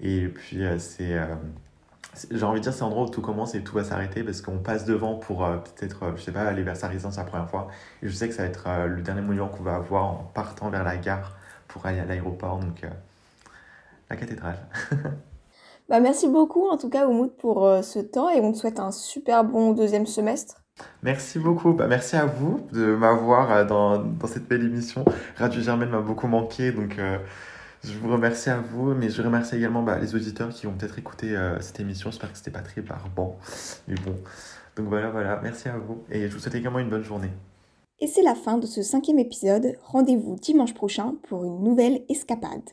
Et 0.01 0.27
puis 0.27 0.63
euh, 0.63 0.77
c'est... 0.79 1.17
j'ai 2.31 2.43
envie 2.43 2.59
de 2.59 2.63
dire 2.63 2.73
c'est 2.73 2.81
l'endroit 2.81 3.05
où 3.05 3.09
tout 3.09 3.21
commence 3.21 3.55
et 3.55 3.63
tout 3.63 3.75
va 3.75 3.83
s'arrêter 3.83 4.23
parce 4.23 4.41
qu'on 4.41 4.59
passe 4.59 4.85
devant 4.85 5.15
pour 5.15 5.39
peut-être, 5.47 6.13
je 6.17 6.21
sais 6.21 6.31
pas, 6.31 6.43
aller 6.43 6.63
vers 6.63 6.77
sa 6.77 6.87
résidence 6.87 7.17
la 7.17 7.23
première 7.23 7.49
fois. 7.49 7.67
Et 8.03 8.09
je 8.09 8.13
sais 8.13 8.27
que 8.29 8.35
ça 8.35 8.43
va 8.43 8.49
être 8.49 8.67
le 8.87 9.01
dernier 9.01 9.21
monument 9.21 9.47
qu'on 9.47 9.63
va 9.63 9.75
avoir 9.75 10.05
en 10.05 10.31
partant 10.35 10.69
vers 10.69 10.83
la 10.83 10.97
gare 10.97 11.35
pour 11.67 11.85
aller 11.85 11.99
à 11.99 12.05
l'aéroport. 12.05 12.59
Donc 12.59 12.85
la 14.09 14.15
cathédrale. 14.15 14.57
bah, 15.89 15.99
merci 15.99 16.27
beaucoup 16.27 16.67
en 16.67 16.77
tout 16.77 16.89
cas 16.89 17.07
Oumoud 17.07 17.35
pour 17.37 17.65
euh, 17.65 17.81
ce 17.81 17.99
temps 17.99 18.29
et 18.29 18.39
on 18.41 18.51
te 18.51 18.57
souhaite 18.57 18.79
un 18.79 18.91
super 18.91 19.43
bon 19.43 19.73
deuxième 19.73 20.05
semestre. 20.05 20.61
Merci 21.03 21.37
beaucoup. 21.37 21.73
Bah, 21.73 21.87
merci 21.87 22.15
à 22.15 22.25
vous 22.25 22.61
de 22.71 22.95
m'avoir 22.95 23.51
euh, 23.51 23.65
dans, 23.65 23.99
dans, 23.99 24.27
cette 24.27 24.47
belle 24.47 24.63
émission. 24.63 25.05
Radio 25.37 25.61
Germaine 25.61 25.89
m'a 25.89 26.01
beaucoup 26.01 26.27
manqué, 26.27 26.71
donc 26.71 26.97
euh, 26.97 27.17
je 27.83 27.97
vous 27.97 28.11
remercie 28.11 28.49
à 28.49 28.59
vous, 28.59 28.93
mais 28.95 29.09
je 29.09 29.21
remercie 29.21 29.55
également 29.55 29.83
bah, 29.83 29.99
les 29.99 30.15
auditeurs 30.15 30.49
qui 30.49 30.67
ont 30.67 30.73
peut-être 30.73 30.97
écouté 30.97 31.37
cette 31.59 31.79
émission. 31.79 32.09
J'espère 32.11 32.31
que 32.31 32.37
c'était 32.37 32.51
pas 32.51 32.61
très 32.61 32.81
barbant, 32.81 33.37
mais 33.87 33.95
bon. 33.95 34.15
Donc 34.75 34.87
voilà, 34.87 35.09
voilà. 35.09 35.39
Merci 35.43 35.69
à 35.69 35.77
vous 35.77 36.03
et 36.09 36.27
je 36.27 36.33
vous 36.33 36.39
souhaite 36.39 36.55
également 36.55 36.79
une 36.79 36.89
bonne 36.89 37.03
journée. 37.03 37.29
Et 37.99 38.07
c'est 38.07 38.21
la 38.21 38.35
fin 38.35 38.57
de 38.57 38.65
ce 38.65 38.81
cinquième 38.81 39.19
épisode. 39.19 39.77
Rendez-vous 39.83 40.35
dimanche 40.35 40.73
prochain 40.73 41.15
pour 41.29 41.45
une 41.45 41.63
nouvelle 41.63 42.03
escapade. 42.09 42.69